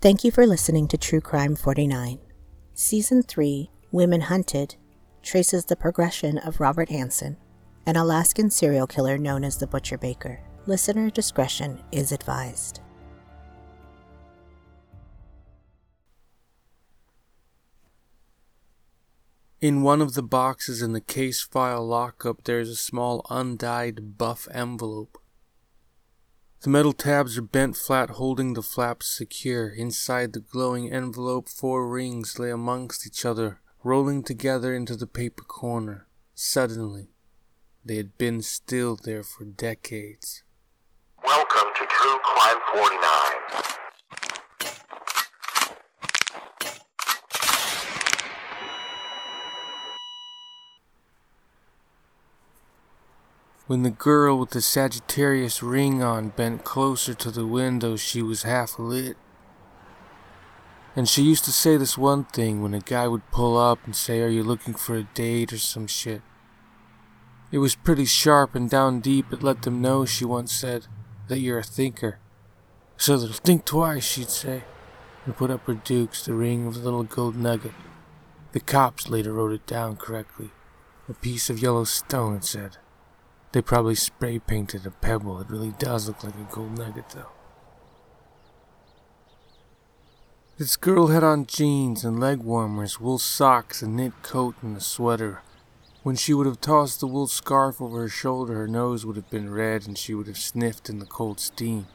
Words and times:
Thank 0.00 0.22
you 0.22 0.30
for 0.30 0.46
listening 0.46 0.86
to 0.88 0.96
True 0.96 1.20
Crime 1.20 1.56
49. 1.56 2.20
Season 2.72 3.20
3, 3.20 3.68
Women 3.90 4.20
Hunted, 4.20 4.76
traces 5.24 5.64
the 5.64 5.74
progression 5.74 6.38
of 6.38 6.60
Robert 6.60 6.88
Hansen, 6.88 7.36
an 7.84 7.96
Alaskan 7.96 8.48
serial 8.48 8.86
killer 8.86 9.18
known 9.18 9.42
as 9.42 9.56
the 9.56 9.66
Butcher 9.66 9.98
Baker. 9.98 10.40
Listener 10.66 11.10
discretion 11.10 11.82
is 11.90 12.12
advised. 12.12 12.80
In 19.60 19.82
one 19.82 20.00
of 20.00 20.14
the 20.14 20.22
boxes 20.22 20.80
in 20.80 20.92
the 20.92 21.00
case 21.00 21.42
file 21.42 21.84
lockup, 21.84 22.44
there 22.44 22.60
is 22.60 22.70
a 22.70 22.76
small 22.76 23.26
undyed 23.30 24.16
buff 24.16 24.46
envelope. 24.54 25.18
The 26.60 26.70
metal 26.70 26.92
tabs 26.92 27.38
are 27.38 27.42
bent 27.42 27.76
flat, 27.76 28.10
holding 28.10 28.54
the 28.54 28.62
flaps 28.62 29.06
secure. 29.06 29.68
Inside 29.68 30.32
the 30.32 30.40
glowing 30.40 30.90
envelope, 30.90 31.48
four 31.48 31.88
rings 31.88 32.36
lay 32.40 32.50
amongst 32.50 33.06
each 33.06 33.24
other, 33.24 33.60
rolling 33.84 34.24
together 34.24 34.74
into 34.74 34.96
the 34.96 35.06
paper 35.06 35.44
corner. 35.44 36.08
Suddenly, 36.34 37.10
they 37.84 37.94
had 37.96 38.18
been 38.18 38.42
still 38.42 38.96
there 38.96 39.22
for 39.22 39.44
decades. 39.44 40.42
Welcome 41.24 41.68
to 41.76 41.86
True 41.86 42.18
Crime 42.24 42.58
49. 42.74 43.87
When 53.68 53.82
the 53.82 53.90
girl 53.90 54.38
with 54.38 54.50
the 54.50 54.62
Sagittarius 54.62 55.62
ring 55.62 56.02
on 56.02 56.30
bent 56.30 56.64
closer 56.64 57.12
to 57.12 57.30
the 57.30 57.46
window, 57.46 57.96
she 57.96 58.22
was 58.22 58.44
half 58.44 58.78
lit. 58.78 59.18
And 60.96 61.06
she 61.06 61.20
used 61.20 61.44
to 61.44 61.52
say 61.52 61.76
this 61.76 61.98
one 61.98 62.24
thing 62.24 62.62
when 62.62 62.72
a 62.72 62.80
guy 62.80 63.06
would 63.06 63.30
pull 63.30 63.58
up 63.58 63.84
and 63.84 63.94
say, 63.94 64.22
Are 64.22 64.28
you 64.28 64.42
looking 64.42 64.72
for 64.72 64.96
a 64.96 65.02
date 65.02 65.52
or 65.52 65.58
some 65.58 65.86
shit? 65.86 66.22
It 67.52 67.58
was 67.58 67.74
pretty 67.74 68.06
sharp 68.06 68.54
and 68.54 68.70
down 68.70 69.00
deep. 69.00 69.30
It 69.34 69.42
let 69.42 69.60
them 69.60 69.82
know, 69.82 70.06
she 70.06 70.24
once 70.24 70.50
said, 70.50 70.86
that 71.26 71.40
you're 71.40 71.58
a 71.58 71.62
thinker. 71.62 72.20
So 72.96 73.18
they'll 73.18 73.34
think 73.34 73.66
twice, 73.66 74.06
she'd 74.06 74.30
say, 74.30 74.64
and 75.26 75.36
put 75.36 75.50
up 75.50 75.66
her 75.66 75.74
dukes, 75.74 76.24
the 76.24 76.32
ring 76.32 76.66
of 76.66 76.72
the 76.72 76.80
little 76.80 77.04
gold 77.04 77.36
nugget. 77.36 77.74
The 78.52 78.60
cops 78.60 79.10
later 79.10 79.34
wrote 79.34 79.52
it 79.52 79.66
down 79.66 79.96
correctly. 79.96 80.52
A 81.06 81.12
piece 81.12 81.50
of 81.50 81.60
yellow 81.60 81.84
stone, 81.84 82.36
it 82.36 82.44
said. 82.46 82.78
They 83.52 83.62
probably 83.62 83.94
spray 83.94 84.38
painted 84.38 84.86
a 84.86 84.90
pebble. 84.90 85.40
It 85.40 85.48
really 85.48 85.74
does 85.78 86.06
look 86.06 86.22
like 86.22 86.34
a 86.34 86.52
gold 86.52 86.76
nugget, 86.76 87.10
though. 87.10 87.30
This 90.58 90.76
girl 90.76 91.06
had 91.06 91.22
on 91.22 91.46
jeans 91.46 92.04
and 92.04 92.18
leg 92.18 92.40
warmers, 92.40 93.00
wool 93.00 93.18
socks, 93.18 93.80
a 93.80 93.86
knit 93.86 94.22
coat, 94.22 94.56
and 94.60 94.76
a 94.76 94.80
sweater. 94.80 95.40
When 96.02 96.16
she 96.16 96.34
would 96.34 96.46
have 96.46 96.60
tossed 96.60 97.00
the 97.00 97.06
wool 97.06 97.26
scarf 97.26 97.80
over 97.80 98.00
her 98.00 98.08
shoulder, 98.08 98.54
her 98.54 98.68
nose 98.68 99.06
would 99.06 99.16
have 99.16 99.30
been 99.30 99.52
red 99.52 99.86
and 99.86 99.96
she 99.96 100.14
would 100.14 100.26
have 100.26 100.36
sniffed 100.36 100.90
in 100.90 100.98
the 100.98 101.06
cold 101.06 101.38
steam. 101.38 101.86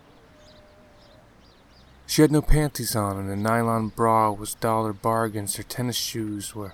She 2.05 2.21
had 2.21 2.31
no 2.31 2.41
panties 2.41 2.95
on, 2.95 3.17
and 3.17 3.29
the 3.29 3.35
nylon 3.35 3.89
bra 3.89 4.31
was 4.31 4.55
dollar 4.55 4.93
bargains. 4.93 5.55
Her 5.55 5.63
tennis 5.63 5.95
shoes 5.95 6.55
were 6.55 6.73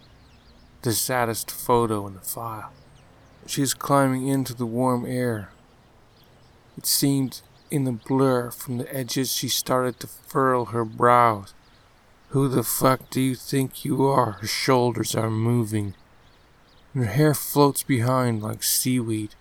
the 0.82 0.94
saddest 0.94 1.50
photo 1.50 2.08
in 2.08 2.14
the 2.14 2.22
file. 2.22 2.72
She 3.50 3.64
is 3.64 3.74
climbing 3.74 4.28
into 4.28 4.54
the 4.54 4.68
warm 4.68 5.08
air. 5.08 5.50
It 6.78 6.86
seemed 6.86 7.42
in 7.72 7.84
the 7.84 7.92
blur 7.92 8.52
from 8.52 8.78
the 8.78 8.96
edges 8.96 9.34
she 9.34 9.50
started 9.50 10.00
to 10.00 10.08
furl 10.08 10.66
her 10.66 10.86
brows. 10.86 11.56
Who 12.28 12.48
the 12.48 12.62
fuck 12.62 13.10
do 13.10 13.20
you 13.20 13.34
think 13.34 13.84
you 13.84 14.06
are? 14.06 14.34
Her 14.34 14.46
shoulders 14.46 15.16
are 15.16 15.32
moving. 15.32 15.96
Her 16.94 17.06
hair 17.06 17.34
floats 17.34 17.82
behind 17.82 18.44
like 18.44 18.62
seaweed. 18.62 19.34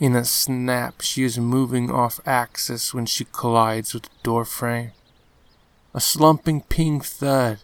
In 0.00 0.16
a 0.16 0.24
snap, 0.24 1.00
she 1.00 1.22
is 1.22 1.38
moving 1.38 1.92
off 1.92 2.18
axis 2.26 2.92
when 2.92 3.06
she 3.06 3.24
collides 3.24 3.94
with 3.94 4.02
the 4.02 4.22
door 4.24 4.44
frame. 4.44 4.90
A 5.94 6.00
slumping 6.00 6.62
ping 6.62 7.00
thud 7.02 7.60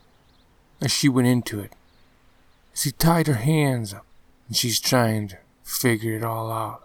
as 0.80 0.92
she 0.92 1.08
went 1.08 1.26
into 1.26 1.58
it. 1.58 1.72
As 2.74 2.84
he 2.84 2.92
tied 2.92 3.26
her 3.26 3.34
hands 3.34 3.92
up, 3.92 4.06
and 4.46 4.56
she's 4.56 4.78
trying 4.78 5.26
to 5.28 5.38
figure 5.64 6.14
it 6.14 6.22
all 6.22 6.52
out. 6.52 6.82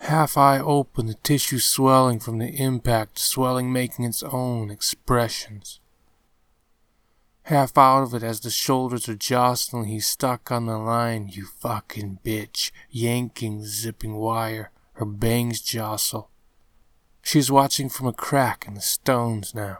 Half 0.00 0.36
eye 0.36 0.58
open, 0.58 1.06
the 1.06 1.14
tissue 1.14 1.58
swelling 1.58 2.20
from 2.20 2.38
the 2.38 2.48
impact, 2.48 3.18
swelling 3.18 3.72
making 3.72 4.04
its 4.04 4.22
own 4.22 4.70
expressions. 4.70 5.80
Half 7.44 7.76
out 7.76 8.02
of 8.02 8.14
it 8.14 8.22
as 8.22 8.40
the 8.40 8.50
shoulders 8.50 9.08
are 9.08 9.14
jostling, 9.14 9.86
he's 9.86 10.06
stuck 10.06 10.50
on 10.50 10.66
the 10.66 10.78
line, 10.78 11.28
you 11.32 11.46
fucking 11.46 12.18
bitch, 12.24 12.70
yanking 12.90 13.64
zipping 13.64 14.16
wire. 14.16 14.70
Her 14.94 15.06
bangs 15.06 15.62
jostle. 15.62 16.30
She's 17.22 17.50
watching 17.50 17.88
from 17.88 18.06
a 18.06 18.12
crack 18.12 18.66
in 18.68 18.74
the 18.74 18.82
stones 18.82 19.54
now. 19.54 19.78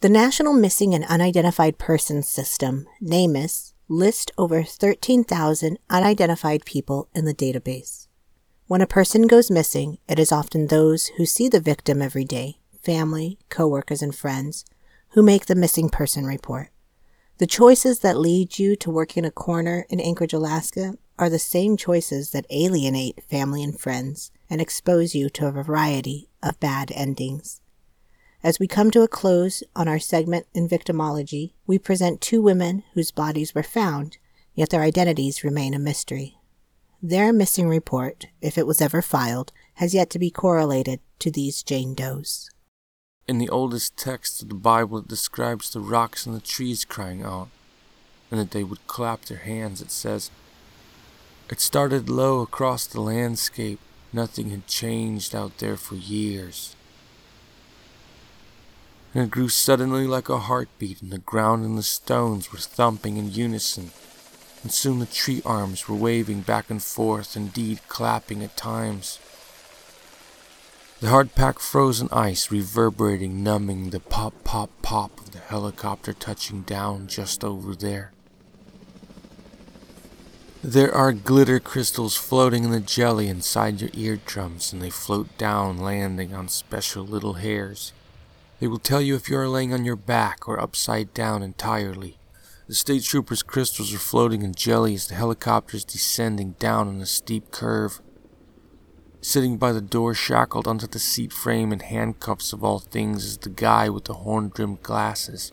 The 0.00 0.08
National 0.08 0.54
Missing 0.54 0.94
and 0.94 1.04
Unidentified 1.04 1.78
Persons 1.78 2.26
System, 2.26 2.86
NamUs, 3.02 3.73
lists 3.88 4.32
over 4.38 4.62
13,000 4.62 5.78
unidentified 5.90 6.64
people 6.64 7.08
in 7.14 7.24
the 7.24 7.34
database. 7.34 8.08
When 8.66 8.80
a 8.80 8.86
person 8.86 9.26
goes 9.26 9.50
missing, 9.50 9.98
it 10.08 10.18
is 10.18 10.32
often 10.32 10.68
those 10.68 11.08
who 11.18 11.26
see 11.26 11.48
the 11.48 11.60
victim 11.60 12.00
every 12.00 12.24
day, 12.24 12.60
family, 12.82 13.38
coworkers, 13.50 14.00
and 14.00 14.14
friends, 14.14 14.64
who 15.10 15.22
make 15.22 15.46
the 15.46 15.54
missing 15.54 15.90
person 15.90 16.24
report. 16.24 16.70
The 17.38 17.46
choices 17.46 17.98
that 18.00 18.16
lead 18.16 18.58
you 18.58 18.74
to 18.76 18.90
working 18.90 19.24
in 19.24 19.28
a 19.28 19.30
corner 19.30 19.86
in 19.90 20.00
Anchorage, 20.00 20.32
Alaska 20.32 20.94
are 21.18 21.28
the 21.28 21.38
same 21.38 21.76
choices 21.76 22.30
that 22.30 22.46
alienate 22.48 23.22
family 23.28 23.62
and 23.62 23.78
friends 23.78 24.30
and 24.48 24.60
expose 24.60 25.14
you 25.14 25.28
to 25.30 25.46
a 25.46 25.52
variety 25.52 26.30
of 26.42 26.58
bad 26.58 26.90
endings. 26.94 27.60
As 28.44 28.58
we 28.58 28.68
come 28.68 28.90
to 28.90 29.00
a 29.00 29.08
close 29.08 29.62
on 29.74 29.88
our 29.88 29.98
segment 29.98 30.46
in 30.52 30.68
victimology, 30.68 31.54
we 31.66 31.78
present 31.78 32.20
two 32.20 32.42
women 32.42 32.82
whose 32.92 33.10
bodies 33.10 33.54
were 33.54 33.62
found, 33.62 34.18
yet 34.54 34.68
their 34.68 34.82
identities 34.82 35.42
remain 35.42 35.72
a 35.72 35.78
mystery. 35.78 36.36
Their 37.02 37.32
missing 37.32 37.68
report, 37.68 38.26
if 38.42 38.58
it 38.58 38.66
was 38.66 38.82
ever 38.82 39.00
filed, 39.00 39.50
has 39.76 39.94
yet 39.94 40.10
to 40.10 40.18
be 40.18 40.30
correlated 40.30 41.00
to 41.20 41.30
these 41.30 41.62
Jane 41.62 41.94
Does. 41.94 42.50
In 43.26 43.38
the 43.38 43.48
oldest 43.48 43.96
text 43.96 44.42
of 44.42 44.50
the 44.50 44.54
Bible, 44.54 44.98
it 44.98 45.08
describes 45.08 45.70
the 45.70 45.80
rocks 45.80 46.26
and 46.26 46.36
the 46.36 46.40
trees 46.40 46.84
crying 46.84 47.22
out, 47.22 47.48
and 48.30 48.38
that 48.38 48.50
they 48.50 48.62
would 48.62 48.86
clap 48.86 49.24
their 49.24 49.38
hands. 49.38 49.80
It 49.80 49.90
says, 49.90 50.30
It 51.48 51.60
started 51.60 52.10
low 52.10 52.42
across 52.42 52.86
the 52.86 53.00
landscape. 53.00 53.80
Nothing 54.12 54.50
had 54.50 54.66
changed 54.66 55.34
out 55.34 55.56
there 55.58 55.78
for 55.78 55.94
years. 55.94 56.76
And 59.14 59.22
it 59.22 59.30
grew 59.30 59.48
suddenly 59.48 60.08
like 60.08 60.28
a 60.28 60.38
heartbeat, 60.38 61.00
and 61.00 61.12
the 61.12 61.18
ground 61.18 61.64
and 61.64 61.78
the 61.78 61.84
stones 61.84 62.52
were 62.52 62.58
thumping 62.58 63.16
in 63.16 63.30
unison. 63.30 63.92
And 64.64 64.72
soon 64.72 64.98
the 64.98 65.06
tree 65.06 65.40
arms 65.46 65.88
were 65.88 65.94
waving 65.94 66.40
back 66.40 66.68
and 66.68 66.82
forth, 66.82 67.36
indeed 67.36 67.78
clapping 67.86 68.42
at 68.42 68.56
times. 68.56 69.20
The 71.00 71.10
hard 71.10 71.34
packed 71.34 71.60
frozen 71.60 72.08
ice 72.10 72.50
reverberating, 72.50 73.44
numbing 73.44 73.90
the 73.90 74.00
pop, 74.00 74.42
pop, 74.42 74.70
pop 74.82 75.20
of 75.20 75.32
the 75.32 75.38
helicopter 75.38 76.12
touching 76.12 76.62
down 76.62 77.06
just 77.06 77.44
over 77.44 77.76
there. 77.76 78.10
There 80.62 80.94
are 80.94 81.12
glitter 81.12 81.60
crystals 81.60 82.16
floating 82.16 82.64
in 82.64 82.70
the 82.70 82.80
jelly 82.80 83.28
inside 83.28 83.82
your 83.82 83.90
eardrums, 83.92 84.72
and 84.72 84.80
they 84.80 84.88
float 84.88 85.36
down, 85.36 85.78
landing 85.78 86.34
on 86.34 86.48
special 86.48 87.04
little 87.04 87.34
hairs. 87.34 87.92
They 88.60 88.66
will 88.66 88.78
tell 88.78 89.00
you 89.00 89.14
if 89.14 89.28
you 89.28 89.36
are 89.36 89.48
laying 89.48 89.72
on 89.72 89.84
your 89.84 89.96
back 89.96 90.48
or 90.48 90.60
upside 90.60 91.12
down 91.12 91.42
entirely. 91.42 92.18
The 92.66 92.74
state 92.74 93.02
trooper's 93.02 93.42
crystals 93.42 93.92
are 93.92 93.98
floating 93.98 94.42
in 94.42 94.54
jelly 94.54 94.94
as 94.94 95.08
the 95.08 95.14
helicopter 95.14 95.76
is 95.76 95.84
descending 95.84 96.52
down 96.58 96.88
on 96.88 97.00
a 97.00 97.06
steep 97.06 97.50
curve. 97.50 98.00
Sitting 99.20 99.56
by 99.58 99.72
the 99.72 99.80
door, 99.80 100.14
shackled 100.14 100.66
onto 100.66 100.86
the 100.86 100.98
seat 100.98 101.32
frame 101.32 101.72
in 101.72 101.80
handcuffs 101.80 102.52
of 102.52 102.62
all 102.62 102.78
things, 102.78 103.24
is 103.24 103.38
the 103.38 103.48
guy 103.48 103.88
with 103.88 104.04
the 104.04 104.14
horn 104.14 104.52
rimmed 104.56 104.82
glasses. 104.82 105.52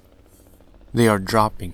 They 0.94 1.08
are 1.08 1.20
dropping. 1.20 1.74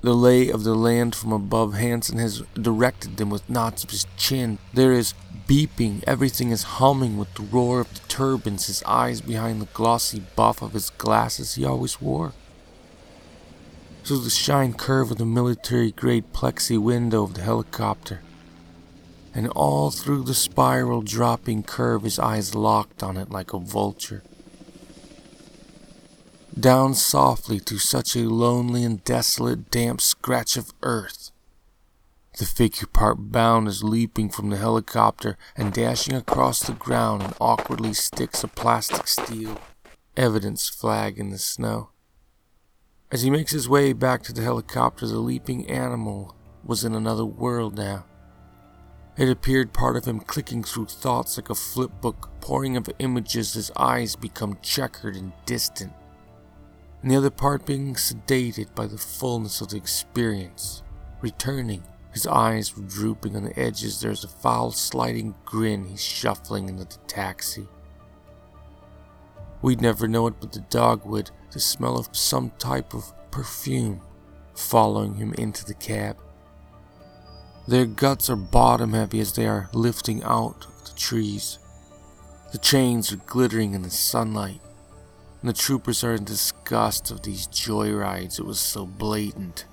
The 0.00 0.14
lay 0.14 0.48
of 0.48 0.62
the 0.62 0.76
land 0.76 1.14
from 1.16 1.32
above, 1.32 1.74
Hansen 1.74 2.18
has 2.18 2.42
directed 2.54 3.16
them 3.16 3.30
with 3.30 3.50
knots 3.50 3.82
of 3.82 3.90
his 3.90 4.06
chin. 4.16 4.58
There 4.72 4.92
is 4.92 5.12
beeping, 5.48 6.04
everything 6.06 6.50
is 6.50 6.78
humming 6.78 7.18
with 7.18 7.34
the 7.34 7.42
roar 7.42 7.80
of 7.80 7.92
the 7.92 8.06
turbines, 8.08 8.66
his 8.66 8.82
eyes 8.84 9.20
behind 9.20 9.60
the 9.60 9.66
glossy 9.66 10.22
buff 10.36 10.62
of 10.62 10.72
his 10.74 10.90
glasses 10.90 11.56
he 11.56 11.64
always 11.64 12.00
wore. 12.00 12.32
So 14.04 14.18
the 14.18 14.30
shine 14.30 14.74
curve 14.74 15.10
of 15.10 15.18
the 15.18 15.26
military 15.26 15.90
grade 15.90 16.32
plexi 16.32 16.78
window 16.78 17.24
of 17.24 17.34
the 17.34 17.42
helicopter 17.42 18.20
and 19.34 19.48
all 19.50 19.90
through 19.90 20.24
the 20.24 20.34
spiral 20.34 21.02
dropping 21.02 21.62
curve 21.62 22.02
his 22.02 22.18
eyes 22.18 22.54
locked 22.54 23.02
on 23.02 23.16
it 23.16 23.30
like 23.30 23.52
a 23.52 23.58
vulture. 23.58 24.22
Down 26.60 26.94
softly 26.94 27.60
to 27.60 27.78
such 27.78 28.16
a 28.16 28.28
lonely 28.28 28.84
and 28.84 29.04
desolate 29.04 29.70
damp 29.70 30.00
scratch 30.00 30.56
of 30.56 30.72
earth. 30.82 31.30
The 32.38 32.44
figure 32.44 32.86
part 32.86 33.32
bound 33.32 33.68
is 33.68 33.82
leaping 33.82 34.28
from 34.28 34.50
the 34.50 34.56
helicopter 34.56 35.36
and 35.56 35.72
dashing 35.72 36.14
across 36.14 36.62
the 36.62 36.72
ground 36.72 37.22
and 37.22 37.34
awkwardly 37.40 37.94
sticks 37.94 38.44
a 38.44 38.48
plastic 38.48 39.08
steel 39.08 39.60
evidence 40.16 40.68
flag 40.68 41.18
in 41.18 41.30
the 41.30 41.38
snow. 41.38 41.90
As 43.10 43.22
he 43.22 43.30
makes 43.30 43.52
his 43.52 43.68
way 43.68 43.92
back 43.92 44.22
to 44.24 44.32
the 44.32 44.42
helicopter, 44.42 45.06
the 45.06 45.18
leaping 45.18 45.68
animal 45.68 46.34
was 46.64 46.84
in 46.84 46.94
another 46.94 47.24
world 47.24 47.76
now. 47.76 48.04
It 49.16 49.28
appeared 49.28 49.72
part 49.72 49.96
of 49.96 50.04
him 50.04 50.20
clicking 50.20 50.62
through 50.62 50.86
thoughts 50.86 51.36
like 51.36 51.50
a 51.50 51.54
flip 51.54 51.90
book, 52.00 52.30
pouring 52.40 52.76
of 52.76 52.88
images, 52.98 53.54
his 53.54 53.72
eyes 53.76 54.14
become 54.14 54.58
checkered 54.62 55.16
and 55.16 55.32
distant, 55.44 55.92
and 57.08 57.14
the 57.14 57.18
other 57.20 57.30
part 57.30 57.64
being 57.64 57.94
sedated 57.94 58.74
by 58.74 58.86
the 58.86 58.98
fullness 58.98 59.62
of 59.62 59.70
the 59.70 59.78
experience. 59.78 60.82
Returning, 61.22 61.82
his 62.12 62.26
eyes 62.26 62.76
were 62.76 62.82
drooping 62.82 63.34
on 63.34 63.44
the 63.44 63.58
edges, 63.58 63.98
there's 63.98 64.24
a 64.24 64.28
foul 64.28 64.72
sliding 64.72 65.34
grin, 65.46 65.86
he's 65.86 66.04
shuffling 66.04 66.68
into 66.68 66.84
the 66.84 66.98
taxi. 67.06 67.66
We'd 69.62 69.80
never 69.80 70.06
know 70.06 70.26
it, 70.26 70.34
but 70.38 70.52
the 70.52 70.60
dog 70.60 71.06
would, 71.06 71.30
the 71.50 71.60
smell 71.60 71.96
of 71.96 72.14
some 72.14 72.52
type 72.58 72.92
of 72.92 73.14
perfume, 73.30 74.02
following 74.54 75.14
him 75.14 75.32
into 75.38 75.64
the 75.64 75.72
cab. 75.72 76.18
Their 77.66 77.86
guts 77.86 78.28
are 78.28 78.36
bottom 78.36 78.92
heavy 78.92 79.20
as 79.20 79.32
they 79.32 79.46
are 79.46 79.70
lifting 79.72 80.22
out 80.24 80.66
of 80.66 80.84
the 80.84 80.94
trees. 80.94 81.58
The 82.52 82.58
chains 82.58 83.10
are 83.14 83.16
glittering 83.24 83.72
in 83.72 83.80
the 83.80 83.88
sunlight, 83.88 84.60
and 85.40 85.48
the 85.48 85.54
troopers 85.54 86.02
are 86.04 86.14
in 86.14 86.24
disgust 86.24 87.10
of 87.10 87.22
these 87.22 87.46
joyrides. 87.46 88.38
It 88.38 88.46
was 88.46 88.60
so 88.60 88.86
blatant. 88.86 89.66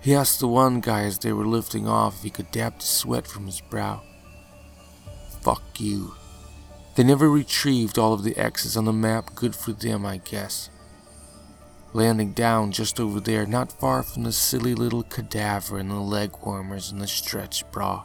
He 0.00 0.14
asked 0.14 0.40
the 0.40 0.48
one 0.48 0.80
guy 0.80 1.02
as 1.02 1.18
they 1.18 1.32
were 1.32 1.46
lifting 1.46 1.86
off 1.86 2.18
if 2.18 2.22
he 2.22 2.30
could 2.30 2.50
dab 2.50 2.78
the 2.78 2.86
sweat 2.86 3.26
from 3.26 3.46
his 3.46 3.60
brow. 3.60 4.02
Fuck 5.42 5.62
you. 5.78 6.14
They 6.96 7.04
never 7.04 7.28
retrieved 7.28 7.98
all 7.98 8.12
of 8.12 8.24
the 8.24 8.36
X's 8.36 8.76
on 8.76 8.84
the 8.84 8.92
map. 8.92 9.34
Good 9.34 9.54
for 9.54 9.72
them, 9.72 10.04
I 10.04 10.18
guess 10.18 10.70
landing 11.92 12.32
down 12.32 12.72
just 12.72 13.00
over 13.00 13.20
there, 13.20 13.46
not 13.46 13.72
far 13.72 14.02
from 14.02 14.22
the 14.22 14.32
silly 14.32 14.74
little 14.74 15.02
cadaver 15.02 15.78
and 15.78 15.90
the 15.90 15.94
leg 15.94 16.30
warmers 16.42 16.90
and 16.90 17.00
the 17.00 17.06
stretch 17.06 17.68
bra. 17.70 18.04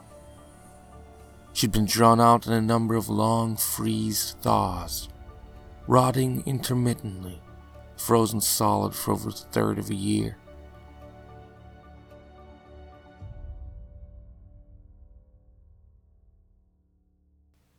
She'd 1.53 1.71
been 1.71 1.85
drawn 1.85 2.19
out 2.19 2.47
in 2.47 2.53
a 2.53 2.61
number 2.61 2.95
of 2.95 3.09
long 3.09 3.55
freeze 3.55 4.35
thaws, 4.41 5.07
rotting 5.87 6.43
intermittently, 6.45 7.41
frozen 7.97 8.41
solid 8.41 8.93
for 8.93 9.13
over 9.13 9.29
a 9.29 9.33
third 9.33 9.77
of 9.77 9.89
a 9.89 9.95
year. 9.95 10.37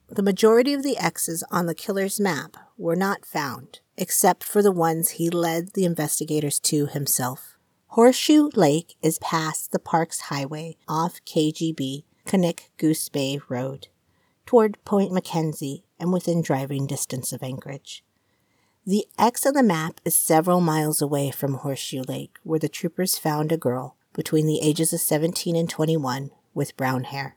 The 0.08 0.22
majority 0.22 0.72
of 0.72 0.82
the 0.82 0.96
X's 0.96 1.44
on 1.50 1.66
the 1.66 1.74
killer's 1.74 2.18
map 2.18 2.56
were 2.78 2.96
not 2.96 3.26
found, 3.26 3.80
except 3.98 4.44
for 4.44 4.62
the 4.62 4.72
ones 4.72 5.10
he 5.10 5.28
led 5.28 5.74
the 5.74 5.84
investigators 5.84 6.58
to 6.60 6.86
himself. 6.86 7.58
Horseshoe 7.88 8.48
Lake 8.54 8.94
is 9.02 9.18
past 9.18 9.72
the 9.72 9.78
Parks 9.78 10.20
Highway 10.22 10.76
off 10.88 11.20
KGB 11.26 12.04
Knik 12.24 12.70
Goose 12.78 13.08
Bay 13.08 13.40
Road, 13.48 13.88
toward 14.46 14.82
Point 14.84 15.12
Mackenzie 15.12 15.85
and 15.98 16.12
within 16.12 16.42
driving 16.42 16.86
distance 16.86 17.32
of 17.32 17.42
Anchorage. 17.42 18.04
The 18.86 19.06
X 19.18 19.44
on 19.44 19.54
the 19.54 19.62
map 19.62 20.00
is 20.04 20.16
several 20.16 20.60
miles 20.60 21.02
away 21.02 21.30
from 21.30 21.54
Horseshoe 21.54 22.02
Lake, 22.06 22.38
where 22.44 22.60
the 22.60 22.68
troopers 22.68 23.18
found 23.18 23.50
a 23.50 23.56
girl 23.56 23.96
between 24.12 24.46
the 24.46 24.60
ages 24.62 24.92
of 24.92 25.00
17 25.00 25.56
and 25.56 25.68
21 25.68 26.30
with 26.54 26.76
brown 26.76 27.04
hair. 27.04 27.36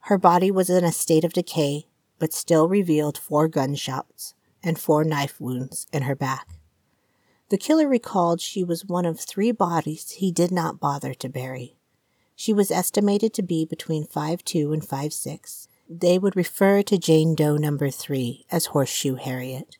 Her 0.00 0.18
body 0.18 0.50
was 0.50 0.70
in 0.70 0.84
a 0.84 0.92
state 0.92 1.24
of 1.24 1.32
decay, 1.32 1.86
but 2.18 2.32
still 2.32 2.68
revealed 2.68 3.18
four 3.18 3.48
gunshots 3.48 4.34
and 4.62 4.78
four 4.78 5.04
knife 5.04 5.40
wounds 5.40 5.86
in 5.92 6.02
her 6.02 6.14
back. 6.14 6.48
The 7.48 7.58
killer 7.58 7.88
recalled 7.88 8.40
she 8.40 8.64
was 8.64 8.84
one 8.84 9.04
of 9.04 9.20
three 9.20 9.52
bodies 9.52 10.12
he 10.12 10.32
did 10.32 10.50
not 10.50 10.80
bother 10.80 11.14
to 11.14 11.28
bury. 11.28 11.76
She 12.34 12.52
was 12.52 12.70
estimated 12.70 13.32
to 13.34 13.42
be 13.42 13.64
between 13.64 14.06
5'2 14.06 14.72
and 14.72 14.82
5'6. 14.82 15.68
They 15.88 16.18
would 16.18 16.34
refer 16.34 16.82
to 16.82 16.98
Jane 16.98 17.34
Doe 17.34 17.56
number 17.56 17.90
3 17.90 18.46
as 18.50 18.66
Horseshoe 18.66 19.14
Harriet. 19.14 19.78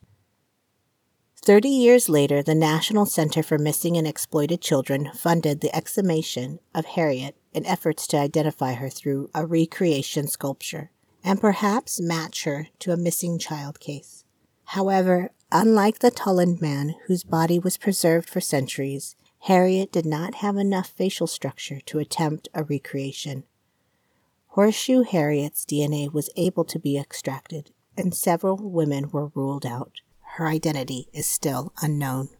Thirty 1.47 1.69
years 1.69 2.08
later, 2.08 2.43
the 2.43 2.55
National 2.55 3.06
Center 3.06 3.43
for 3.43 3.56
Missing 3.58 3.97
and 3.97 4.06
Exploited 4.06 4.61
Children 4.61 5.11
funded 5.14 5.61
the 5.61 5.75
exhumation 5.75 6.58
of 6.75 6.85
Harriet 6.87 7.37
in 7.53 7.64
efforts 7.67 8.06
to 8.08 8.17
identify 8.17 8.75
her 8.75 8.88
through 8.88 9.31
a 9.35 9.47
recreation 9.47 10.26
sculpture 10.26 10.91
and 11.23 11.41
perhaps 11.41 12.00
match 12.00 12.44
her 12.44 12.69
to 12.81 12.93
a 12.93 12.97
missing 12.97 13.38
child 13.38 13.79
case. 13.79 14.25
However, 14.64 15.31
unlike 15.53 16.00
the 16.00 16.11
Tollund 16.11 16.61
man 16.61 16.94
whose 17.06 17.23
body 17.25 17.58
was 17.58 17.76
preserved 17.76 18.29
for 18.29 18.41
centuries, 18.41 19.14
Harriet 19.41 19.93
did 19.93 20.06
not 20.06 20.37
have 20.37 20.56
enough 20.56 20.88
facial 20.88 21.26
structure 21.26 21.81
to 21.87 21.99
attempt 21.99 22.49
a 22.55 22.64
recreation. 22.64 23.44
Horseshoe 24.56 25.03
Harriet's 25.03 25.67
DNA 25.67 26.11
was 26.11 26.31
able 26.35 26.64
to 26.64 26.79
be 26.79 26.97
extracted, 26.97 27.73
and 27.94 28.14
several 28.14 28.56
women 28.56 29.11
were 29.11 29.31
ruled 29.35 29.67
out. 29.67 30.00
Her 30.37 30.47
identity 30.47 31.08
is 31.12 31.29
still 31.29 31.75
unknown. 31.82 32.31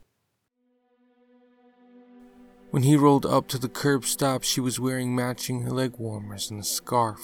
When 2.71 2.85
he 2.85 2.97
rolled 2.97 3.27
up 3.27 3.49
to 3.49 3.59
the 3.59 3.69
curb 3.69 4.07
stop, 4.07 4.45
she 4.45 4.63
was 4.63 4.81
wearing 4.81 5.15
matching 5.15 5.67
leg 5.67 5.99
warmers 5.99 6.51
and 6.51 6.59
a 6.59 6.65
scarf. 6.65 7.21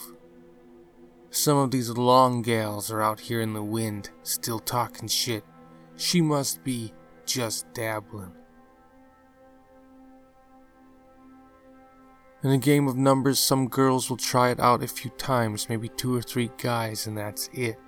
Some 1.31 1.57
of 1.57 1.71
these 1.71 1.89
long 1.89 2.43
gals 2.43 2.91
are 2.91 3.01
out 3.01 3.21
here 3.21 3.41
in 3.41 3.55
the 3.55 3.63
wind, 3.63 4.11
still 4.25 4.59
talking 4.59 5.09
shit. 5.09 5.43
She 5.97 6.21
must 6.21 6.63
be 6.65 6.93
just 7.25 7.65
dabbling. 7.73 8.35
In 12.43 12.51
a 12.51 12.59
game 12.59 12.89
of 12.89 12.97
numbers, 12.97 13.39
some 13.39 13.69
girls 13.69 14.11
will 14.11 14.17
try 14.17 14.51
it 14.51 14.59
out 14.59 14.83
a 14.83 14.89
few 14.89 15.11
times, 15.13 15.69
maybe 15.69 15.89
two 15.89 16.15
or 16.17 16.23
three 16.23 16.51
guys, 16.59 17.07
and 17.07 17.17
that's 17.17 17.49
it. 17.53 17.79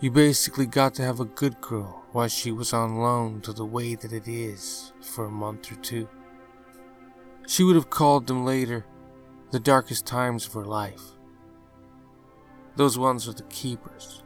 You 0.00 0.10
basically 0.10 0.66
got 0.66 0.92
to 0.94 1.02
have 1.02 1.20
a 1.20 1.24
good 1.24 1.58
girl 1.62 2.04
while 2.12 2.28
she 2.28 2.52
was 2.52 2.74
on 2.74 2.96
loan 2.96 3.40
to 3.42 3.54
the 3.54 3.64
way 3.64 3.94
that 3.94 4.12
it 4.12 4.28
is 4.28 4.92
for 5.00 5.24
a 5.24 5.30
month 5.30 5.72
or 5.72 5.76
two. 5.76 6.06
She 7.46 7.62
would 7.62 7.76
have 7.76 7.88
called 7.88 8.26
them 8.26 8.44
later 8.44 8.84
the 9.52 9.60
darkest 9.60 10.04
times 10.04 10.46
of 10.46 10.52
her 10.52 10.64
life. 10.64 11.02
Those 12.76 12.98
ones 12.98 13.26
are 13.26 13.32
the 13.32 13.44
keepers. 13.44 14.22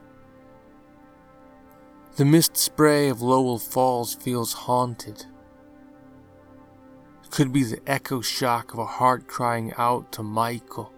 The 2.17 2.25
mist 2.25 2.57
spray 2.57 3.07
of 3.07 3.21
Lowell 3.21 3.59
Falls 3.59 4.13
feels 4.13 4.51
haunted. 4.51 5.25
Could 7.29 7.53
be 7.53 7.63
the 7.63 7.79
echo 7.85 8.21
shock 8.21 8.73
of 8.73 8.79
a 8.79 8.85
heart 8.85 9.27
crying 9.27 9.71
out 9.77 10.11
to 10.13 10.23
Michael. 10.23 10.91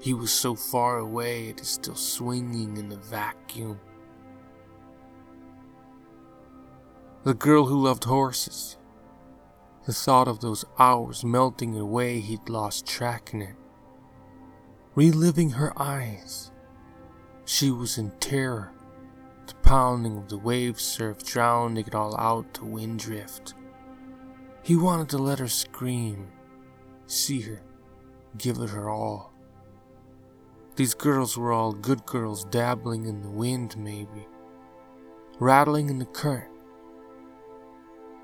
He 0.00 0.14
was 0.14 0.30
so 0.30 0.54
far 0.54 0.98
away, 0.98 1.48
it 1.48 1.60
is 1.60 1.68
still 1.68 1.94
swinging 1.94 2.76
in 2.76 2.88
the 2.90 2.96
vacuum. 2.96 3.80
The 7.24 7.34
girl 7.34 7.66
who 7.66 7.82
loved 7.82 8.04
horses. 8.04 8.76
The 9.86 9.92
thought 9.92 10.28
of 10.28 10.40
those 10.40 10.64
hours 10.78 11.24
melting 11.24 11.76
away, 11.76 12.20
he'd 12.20 12.48
lost 12.48 12.86
track 12.86 13.32
in 13.32 13.42
it. 13.42 13.56
Reliving 14.94 15.50
her 15.50 15.72
eyes. 15.80 16.52
She 17.46 17.70
was 17.70 17.96
in 17.96 18.10
terror. 18.20 18.72
The 19.46 19.54
pounding 19.54 20.18
of 20.18 20.28
the 20.28 20.38
wave 20.38 20.78
surf 20.78 21.24
drowning 21.24 21.86
it 21.86 21.94
all 21.94 22.14
out 22.18 22.52
to 22.54 22.66
wind 22.66 23.00
drift. 23.00 23.54
He 24.68 24.76
wanted 24.76 25.08
to 25.08 25.18
let 25.18 25.38
her 25.38 25.48
scream, 25.48 26.28
see 27.06 27.40
her, 27.40 27.62
give 28.36 28.58
it 28.58 28.70
her 28.70 28.90
all. 28.90 29.32
These 30.76 30.94
girls 30.94 31.36
were 31.36 31.52
all 31.52 31.72
good 31.72 32.04
girls 32.06 32.44
dabbling 32.44 33.06
in 33.06 33.22
the 33.22 33.30
wind, 33.30 33.76
maybe, 33.78 34.28
rattling 35.40 35.88
in 35.88 35.98
the 35.98 36.04
current 36.04 36.52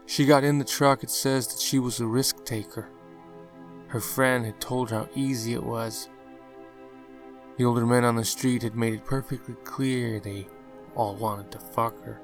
she 0.06 0.26
got 0.26 0.44
in 0.44 0.58
the 0.58 0.64
truck, 0.64 1.02
it 1.02 1.10
says 1.10 1.46
that 1.48 1.60
she 1.60 1.78
was 1.78 2.00
a 2.00 2.06
risk 2.06 2.44
taker. 2.44 2.88
Her 3.88 4.00
friend 4.00 4.44
had 4.44 4.60
told 4.60 4.90
her 4.90 4.98
how 4.98 5.08
easy 5.14 5.54
it 5.54 5.62
was. 5.62 6.08
The 7.56 7.64
older 7.64 7.86
men 7.86 8.04
on 8.04 8.16
the 8.16 8.24
street 8.24 8.62
had 8.62 8.76
made 8.76 8.94
it 8.94 9.04
perfectly 9.04 9.54
clear 9.64 10.20
they 10.20 10.46
all 10.94 11.14
wanted 11.14 11.50
to 11.52 11.58
fuck 11.58 12.00
her. 12.04 12.20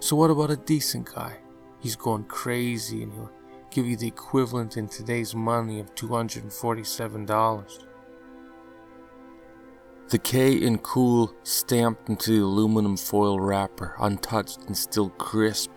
So, 0.00 0.16
what 0.16 0.30
about 0.30 0.50
a 0.50 0.56
decent 0.56 1.12
guy? 1.12 1.38
He's 1.80 1.96
going 1.96 2.24
crazy 2.24 3.02
and 3.02 3.12
he'll 3.12 3.30
give 3.70 3.86
you 3.86 3.96
the 3.96 4.08
equivalent 4.08 4.76
in 4.76 4.88
today's 4.88 5.34
money 5.34 5.80
of 5.80 5.94
$247. 5.94 7.84
The 10.08 10.18
K 10.18 10.54
in 10.54 10.78
Kool 10.78 11.34
stamped 11.42 12.08
into 12.08 12.32
the 12.32 12.44
aluminum 12.44 12.96
foil 12.96 13.38
wrapper, 13.38 13.94
untouched 14.00 14.60
and 14.66 14.76
still 14.76 15.10
crisp. 15.10 15.70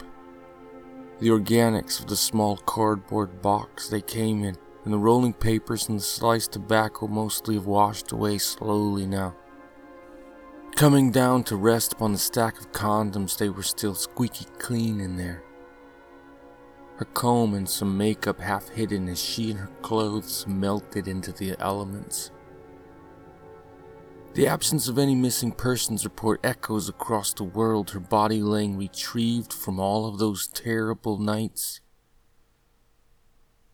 The 1.20 1.28
organics 1.28 2.00
of 2.00 2.08
the 2.08 2.16
small 2.16 2.56
cardboard 2.58 3.42
box 3.42 3.90
they 3.90 4.02
came 4.02 4.44
in, 4.46 4.56
and 4.86 4.94
the 4.94 4.98
rolling 4.98 5.34
papers 5.34 5.90
and 5.90 6.00
the 6.00 6.04
sliced 6.04 6.54
tobacco 6.54 7.08
mostly 7.08 7.56
have 7.56 7.66
washed 7.66 8.14
away 8.14 8.38
slowly 8.38 9.06
now. 9.06 9.36
Coming 10.78 11.12
down 11.12 11.44
to 11.44 11.58
rest 11.58 11.94
upon 11.94 12.14
the 12.14 12.18
stack 12.18 12.58
of 12.58 12.72
condoms, 12.72 13.38
they 13.38 13.50
were 13.50 13.62
still 13.62 13.94
squeaky 13.94 14.46
clean 14.58 15.02
in 15.02 15.18
there. 15.18 15.44
Her 17.02 17.06
comb 17.06 17.56
and 17.56 17.68
some 17.68 17.98
makeup 17.98 18.40
half 18.40 18.70
hidden 18.70 19.10
as 19.10 19.20
she 19.20 19.50
and 19.50 19.60
her 19.62 19.72
clothes 19.82 20.46
melted 20.46 21.08
into 21.08 21.32
the 21.32 21.60
elements. 21.60 22.30
The 24.36 24.46
absence 24.46 24.88
of 24.88 25.00
any 25.00 25.16
missing 25.16 25.52
persons 25.52 26.04
report 26.04 26.42
echoes 26.44 26.88
across 26.88 27.34
the 27.34 27.44
world, 27.44 27.90
her 27.90 28.00
body 28.00 28.44
laying 28.44 28.78
retrieved 28.78 29.52
from 29.52 29.80
all 29.80 30.06
of 30.06 30.20
those 30.20 30.46
terrible 30.46 31.18
nights. 31.18 31.82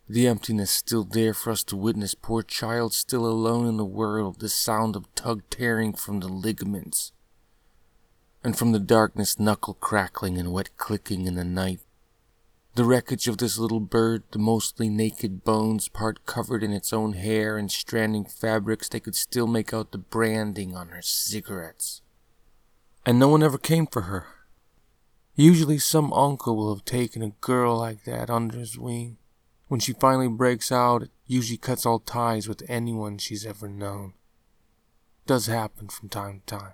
The 0.07 0.25
emptiness 0.25 0.71
still 0.71 1.03
there 1.03 1.33
for 1.33 1.51
us 1.51 1.65
to 1.65 1.75
witness, 1.75 2.15
poor 2.15 2.43
child 2.43 2.93
still 2.93 3.25
alone 3.25 3.67
in 3.67 3.75
the 3.75 3.83
world, 3.83 4.39
the 4.39 4.47
sound 4.47 4.95
of 4.95 5.13
tug 5.15 5.43
tearing 5.49 5.91
from 5.91 6.21
the 6.21 6.29
ligaments, 6.29 7.11
and 8.41 8.57
from 8.57 8.71
the 8.71 8.79
darkness 8.79 9.37
knuckle 9.37 9.73
crackling 9.73 10.37
and 10.37 10.53
wet 10.53 10.77
clicking 10.77 11.27
in 11.27 11.35
the 11.35 11.43
night. 11.43 11.81
The 12.77 12.85
wreckage 12.85 13.27
of 13.27 13.39
this 13.39 13.57
little 13.57 13.79
bird, 13.79 14.21
the 14.29 14.37
mostly 14.37 14.87
naked 14.87 15.43
bones, 15.43 15.87
part 15.87 16.27
covered 16.27 16.61
in 16.61 16.71
its 16.71 16.93
own 16.93 17.13
hair 17.13 17.57
and 17.57 17.71
stranding 17.71 18.23
fabrics, 18.23 18.87
they 18.87 18.99
could 18.99 19.15
still 19.15 19.47
make 19.47 19.73
out 19.73 19.91
the 19.91 19.97
branding 19.97 20.75
on 20.75 20.89
her 20.89 21.01
cigarettes. 21.01 22.03
And 23.03 23.17
no 23.17 23.29
one 23.29 23.41
ever 23.41 23.57
came 23.57 23.87
for 23.87 24.03
her. 24.03 24.27
Usually 25.33 25.79
some 25.79 26.13
uncle 26.13 26.55
will 26.55 26.75
have 26.75 26.85
taken 26.85 27.23
a 27.23 27.33
girl 27.41 27.79
like 27.79 28.03
that 28.03 28.29
under 28.29 28.59
his 28.59 28.77
wing. 28.77 29.17
When 29.69 29.79
she 29.79 29.93
finally 29.93 30.27
breaks 30.27 30.71
out, 30.71 31.01
it 31.01 31.11
usually 31.25 31.57
cuts 31.57 31.83
all 31.83 31.97
ties 31.97 32.47
with 32.47 32.61
anyone 32.69 33.17
she's 33.17 33.43
ever 33.43 33.67
known. 33.67 34.13
It 35.23 35.29
does 35.29 35.47
happen 35.47 35.87
from 35.87 36.09
time 36.09 36.43
to 36.45 36.57
time. 36.57 36.73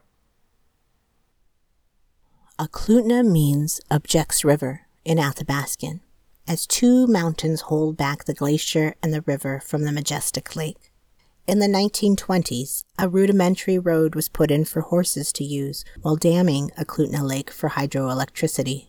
Eklutna 2.60 3.26
means 3.26 3.80
objects 3.90 4.44
river 4.44 4.83
in 5.06 5.18
Athabascan, 5.18 6.00
as 6.48 6.68
two 6.68 7.08
mountains 7.08 7.62
hold 7.62 7.98
back 7.98 8.26
the 8.26 8.34
glacier 8.34 8.96
and 9.02 9.14
the 9.14 9.22
river 9.22 9.60
from 9.60 9.84
the 9.84 9.92
majestic 9.92 10.56
lake. 10.56 10.92
In 11.46 11.60
the 11.60 11.68
1920s, 11.68 12.84
a 12.98 13.10
rudimentary 13.10 13.78
road 13.78 14.16
was 14.16 14.30
put 14.30 14.50
in 14.50 14.64
for 14.64 14.82
horses 14.82 15.34
to 15.34 15.44
use 15.44 15.84
while 16.02 16.16
damming 16.16 16.72
Eklutna 16.78 17.22
Lake 17.22 17.50
for 17.50 17.72
hydroelectricity. 17.72 18.88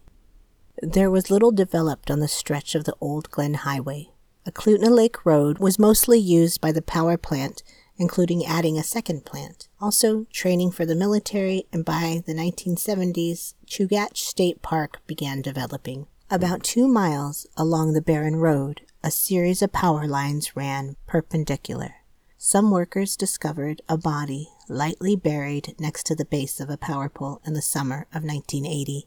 There 0.81 1.11
was 1.11 1.31
little 1.31 1.51
developed 1.51 2.11
on 2.11 2.21
the 2.21 2.29
stretch 2.29 2.75
of 2.75 2.85
the 2.85 2.95
Old 3.01 3.31
Glen 3.31 3.55
Highway. 3.55 4.11
Eklutna 4.47 4.91
Lake 4.91 5.25
Road 5.25 5.59
was 5.59 5.79
mostly 5.79 6.19
used 6.19 6.61
by 6.61 6.71
the 6.71 6.83
power 6.83 7.17
plant, 7.17 7.63
including 7.97 8.45
adding 8.45 8.79
a 8.79 8.83
second 8.83 9.25
plant, 9.25 9.69
also 9.81 10.27
training 10.33 10.71
for 10.71 10.85
the 10.85 10.95
military, 10.95 11.67
and 11.73 11.85
by 11.85 12.23
the 12.27 12.35
1970s, 12.35 13.55
Chugach 13.67 14.17
State 14.17 14.63
Park 14.63 15.01
began 15.07 15.43
developing. 15.43 16.07
About 16.31 16.65
two 16.65 16.89
miles 16.89 17.47
along 17.57 17.93
the 17.93 18.03
barren 18.03 18.37
road, 18.37 18.83
a 19.03 19.11
series 19.11 19.63
of 19.63 19.73
power 19.73 20.07
lines 20.07 20.57
ran 20.57 20.97
perpendicular. 21.07 21.97
Some 22.39 22.71
workers 22.71 23.17
discovered 23.17 23.83
a 23.89 23.97
body 23.97 24.49
lightly 24.69 25.17
buried 25.17 25.75
next 25.79 26.05
to 26.07 26.15
the 26.15 26.25
base 26.25 26.61
of 26.61 26.71
a 26.71 26.77
power 26.77 27.09
pole 27.09 27.41
in 27.47 27.55
the 27.55 27.63
summer 27.63 28.07
of 28.13 28.25
1980. 28.25 29.07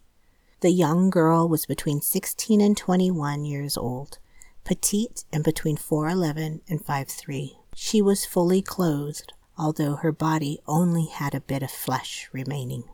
The 0.62 0.72
young 0.72 1.10
girl 1.10 1.48
was 1.48 1.66
between 1.66 2.02
16 2.02 2.62
and 2.62 2.76
21 2.76 3.46
years 3.46 3.78
old, 3.78 4.20
petite 4.64 5.24
and 5.32 5.44
between 5.44 5.78
4'11 5.78 6.62
and 6.68 6.84
5'3. 6.84 7.58
She 7.80 8.02
was 8.02 8.26
fully 8.26 8.64
clothed, 8.64 9.34
although 9.56 9.98
her 9.98 10.12
body 10.12 10.60
only 10.66 11.06
had 11.06 11.36
a 11.36 11.40
bit 11.40 11.62
of 11.62 11.70
flesh 11.70 12.28
remaining. 12.34 12.86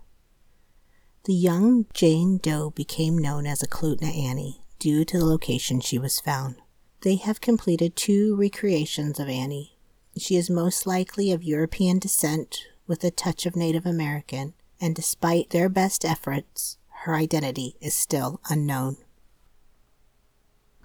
The 1.23 1.33
young 1.33 1.85
Jane 1.93 2.37
Doe 2.37 2.69
became 2.69 3.17
known 3.17 3.47
as 3.47 3.63
a 3.63 3.67
Eklutna 3.67 4.13
Annie 4.13 4.61
due 4.79 5.05
to 5.05 5.17
the 5.17 5.25
location 5.25 5.79
she 5.79 5.97
was 5.97 6.19
found. 6.19 6.57
They 6.99 7.15
have 7.15 7.39
completed 7.39 7.95
two 7.95 8.35
recreations 8.35 9.21
of 9.21 9.29
Annie. 9.29 9.77
She 10.17 10.35
is 10.35 10.49
most 10.49 10.85
likely 10.85 11.31
of 11.31 11.43
European 11.43 11.97
descent 11.97 12.67
with 12.85 13.05
a 13.05 13.09
touch 13.09 13.45
of 13.45 13.55
Native 13.55 13.85
American, 13.85 14.53
and 14.81 14.93
despite 14.93 15.51
their 15.51 15.69
best 15.69 16.03
efforts, 16.03 16.77
her 17.03 17.15
identity 17.15 17.77
is 17.79 17.95
still 17.95 18.41
unknown. 18.49 18.97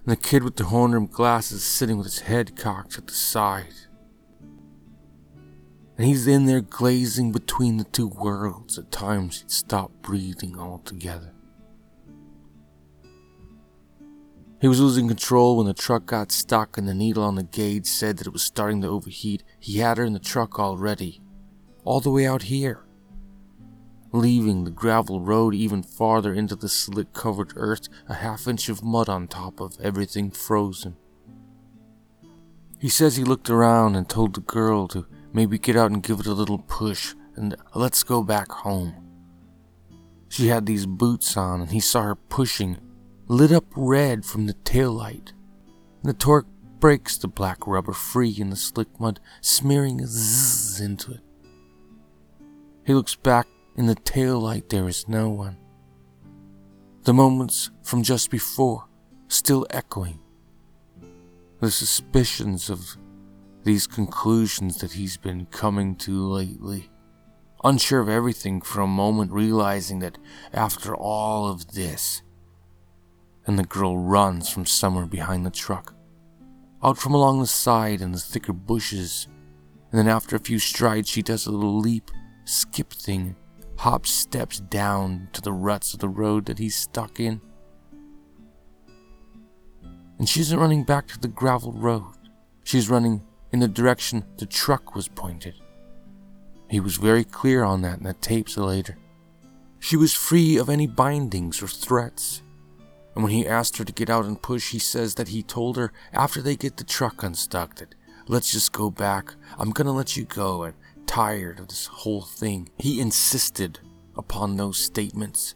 The 0.06 0.16
kid 0.16 0.44
with 0.44 0.54
the 0.54 0.66
horn 0.66 0.92
rimmed 0.92 1.10
glasses 1.10 1.64
sitting 1.64 1.98
with 1.98 2.06
his 2.06 2.20
head 2.20 2.56
cocked 2.56 2.96
at 2.96 3.08
the 3.08 3.12
side 3.12 3.74
and 5.98 6.06
he's 6.06 6.28
in 6.28 6.46
there 6.46 6.60
glazing 6.60 7.32
between 7.32 7.76
the 7.76 7.84
two 7.84 8.06
worlds. 8.06 8.78
At 8.78 8.92
times, 8.92 9.40
he'd 9.40 9.50
stop 9.50 9.90
breathing 10.00 10.56
altogether. 10.56 11.32
He 14.60 14.68
was 14.68 14.80
losing 14.80 15.08
control 15.08 15.56
when 15.56 15.66
the 15.66 15.74
truck 15.74 16.06
got 16.06 16.30
stuck, 16.30 16.78
and 16.78 16.88
the 16.88 16.94
needle 16.94 17.24
on 17.24 17.34
the 17.34 17.42
gauge 17.42 17.86
said 17.86 18.16
that 18.16 18.28
it 18.28 18.32
was 18.32 18.42
starting 18.42 18.80
to 18.82 18.88
overheat. 18.88 19.42
He 19.58 19.78
had 19.78 19.98
her 19.98 20.04
in 20.04 20.12
the 20.12 20.20
truck 20.20 20.58
already, 20.58 21.20
all 21.84 22.00
the 22.00 22.10
way 22.10 22.26
out 22.26 22.42
here, 22.42 22.84
leaving 24.12 24.64
the 24.64 24.70
gravel 24.70 25.20
road 25.20 25.52
even 25.52 25.82
farther 25.82 26.32
into 26.32 26.54
the 26.54 26.68
slick 26.68 27.12
covered 27.12 27.54
earth, 27.56 27.88
a 28.08 28.14
half 28.14 28.46
inch 28.46 28.68
of 28.68 28.84
mud 28.84 29.08
on 29.08 29.26
top 29.26 29.60
of 29.60 29.76
everything 29.80 30.30
frozen. 30.30 30.96
He 32.80 32.88
says 32.88 33.16
he 33.16 33.24
looked 33.24 33.50
around 33.50 33.96
and 33.96 34.08
told 34.08 34.34
the 34.34 34.40
girl 34.40 34.86
to 34.88 35.06
Maybe 35.32 35.58
get 35.58 35.76
out 35.76 35.90
and 35.90 36.02
give 36.02 36.20
it 36.20 36.26
a 36.26 36.32
little 36.32 36.58
push, 36.58 37.14
and 37.36 37.54
let's 37.74 38.02
go 38.02 38.22
back 38.22 38.50
home. 38.50 38.94
She 40.28 40.48
had 40.48 40.66
these 40.66 40.86
boots 40.86 41.36
on, 41.36 41.60
and 41.60 41.70
he 41.70 41.80
saw 41.80 42.02
her 42.02 42.14
pushing, 42.14 42.78
lit 43.26 43.52
up 43.52 43.66
red 43.76 44.24
from 44.24 44.46
the 44.46 44.54
tail 44.54 44.92
light. 44.92 45.32
The 46.02 46.12
torque 46.12 46.46
breaks 46.80 47.18
the 47.18 47.28
black 47.28 47.66
rubber 47.66 47.92
free 47.92 48.34
in 48.38 48.50
the 48.50 48.56
slick 48.56 48.88
mud, 49.00 49.20
smearing 49.40 50.04
zzz 50.06 50.80
into 50.80 51.12
it. 51.12 51.20
He 52.84 52.94
looks 52.94 53.14
back 53.14 53.46
in 53.76 53.86
the 53.86 53.94
tail 53.94 54.40
light, 54.40 54.68
there 54.68 54.88
is 54.88 55.08
no 55.08 55.28
one. 55.28 55.56
The 57.02 57.14
moments 57.14 57.70
from 57.82 58.02
just 58.02 58.30
before 58.30 58.84
still 59.28 59.66
echoing. 59.70 60.20
The 61.60 61.70
suspicions 61.70 62.70
of 62.70 62.96
these 63.68 63.86
conclusions 63.86 64.78
that 64.78 64.92
he's 64.92 65.18
been 65.18 65.44
coming 65.44 65.94
to 65.94 66.26
lately. 66.26 66.88
Unsure 67.62 68.00
of 68.00 68.08
everything 68.08 68.62
for 68.62 68.80
a 68.80 68.86
moment, 68.86 69.30
realizing 69.30 69.98
that 69.98 70.16
after 70.54 70.96
all 70.96 71.50
of 71.50 71.72
this, 71.72 72.22
and 73.46 73.58
the 73.58 73.64
girl 73.64 73.98
runs 73.98 74.48
from 74.48 74.64
somewhere 74.64 75.04
behind 75.04 75.44
the 75.44 75.50
truck, 75.50 75.94
out 76.82 76.96
from 76.96 77.12
along 77.12 77.40
the 77.40 77.46
side 77.46 78.00
in 78.00 78.12
the 78.12 78.18
thicker 78.18 78.54
bushes, 78.54 79.28
and 79.92 79.98
then 79.98 80.08
after 80.08 80.34
a 80.34 80.40
few 80.40 80.58
strides, 80.58 81.10
she 81.10 81.20
does 81.20 81.46
a 81.46 81.50
little 81.50 81.78
leap, 81.78 82.10
skip 82.46 82.90
thing, 82.94 83.36
hops 83.76 84.10
steps 84.10 84.60
down 84.60 85.28
to 85.34 85.42
the 85.42 85.52
ruts 85.52 85.92
of 85.92 86.00
the 86.00 86.08
road 86.08 86.46
that 86.46 86.58
he's 86.58 86.74
stuck 86.74 87.20
in. 87.20 87.42
And 90.18 90.26
she 90.26 90.40
isn't 90.40 90.58
running 90.58 90.84
back 90.84 91.08
to 91.08 91.20
the 91.20 91.28
gravel 91.28 91.72
road. 91.72 92.14
She's 92.64 92.88
running 92.88 93.27
in 93.52 93.60
the 93.60 93.68
direction 93.68 94.24
the 94.36 94.46
truck 94.46 94.94
was 94.94 95.08
pointed. 95.08 95.54
He 96.68 96.80
was 96.80 96.96
very 96.96 97.24
clear 97.24 97.64
on 97.64 97.82
that 97.82 97.98
in 97.98 98.04
the 98.04 98.14
tapes 98.14 98.56
later. 98.56 98.98
She 99.80 99.96
was 99.96 100.12
free 100.12 100.56
of 100.58 100.68
any 100.68 100.86
bindings 100.86 101.62
or 101.62 101.68
threats. 101.68 102.42
And 103.14 103.24
when 103.24 103.32
he 103.32 103.46
asked 103.46 103.78
her 103.78 103.84
to 103.84 103.92
get 103.92 104.10
out 104.10 104.26
and 104.26 104.40
push, 104.40 104.70
he 104.70 104.78
says 104.78 105.14
that 105.14 105.28
he 105.28 105.42
told 105.42 105.76
her 105.76 105.92
after 106.12 106.42
they 106.42 106.56
get 106.56 106.76
the 106.76 106.84
truck 106.84 107.22
unstuck 107.22 107.76
that, 107.76 107.94
let's 108.26 108.52
just 108.52 108.72
go 108.72 108.90
back. 108.90 109.34
I'm 109.58 109.70
gonna 109.70 109.92
let 109.92 110.16
you 110.16 110.24
go 110.24 110.64
and 110.64 110.74
tired 111.06 111.58
of 111.58 111.68
this 111.68 111.86
whole 111.86 112.22
thing. 112.22 112.68
He 112.78 113.00
insisted 113.00 113.80
upon 114.16 114.56
those 114.56 114.78
statements. 114.78 115.54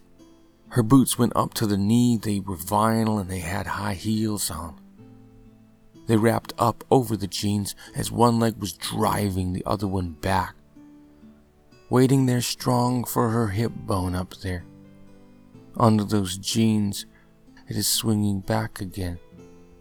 Her 0.69 0.83
boots 0.83 1.19
went 1.19 1.37
up 1.37 1.53
to 1.55 1.67
the 1.67 1.77
knee, 1.77 2.17
they 2.17 2.41
were 2.41 2.57
vinyl 2.57 3.21
and 3.21 3.31
they 3.31 3.41
had 3.41 3.67
high 3.67 3.95
heels 3.95 4.51
on. 4.51 4.82
They 6.07 6.17
wrapped 6.17 6.53
up 6.59 6.85
over 6.91 7.17
the 7.17 7.27
jeans 7.27 7.75
as 7.95 8.11
one 8.11 8.39
leg 8.41 8.57
was 8.59 8.73
driving 8.73 9.53
the 9.53 9.65
other 9.65 9.87
one 9.87 10.11
back, 10.13 10.55
waiting 11.91 12.27
there 12.27 12.41
strong 12.41 13.05
for 13.05 13.31
her 13.31 13.49
hip 13.49 13.73
bone 13.75 14.15
up 14.15 14.35
there. 14.43 14.65
Under 15.77 16.05
those 16.05 16.37
jeans, 16.39 17.07
it 17.69 17.77
is 17.77 17.87
swinging 17.87 18.41
back 18.41 18.81
again. 18.81 19.19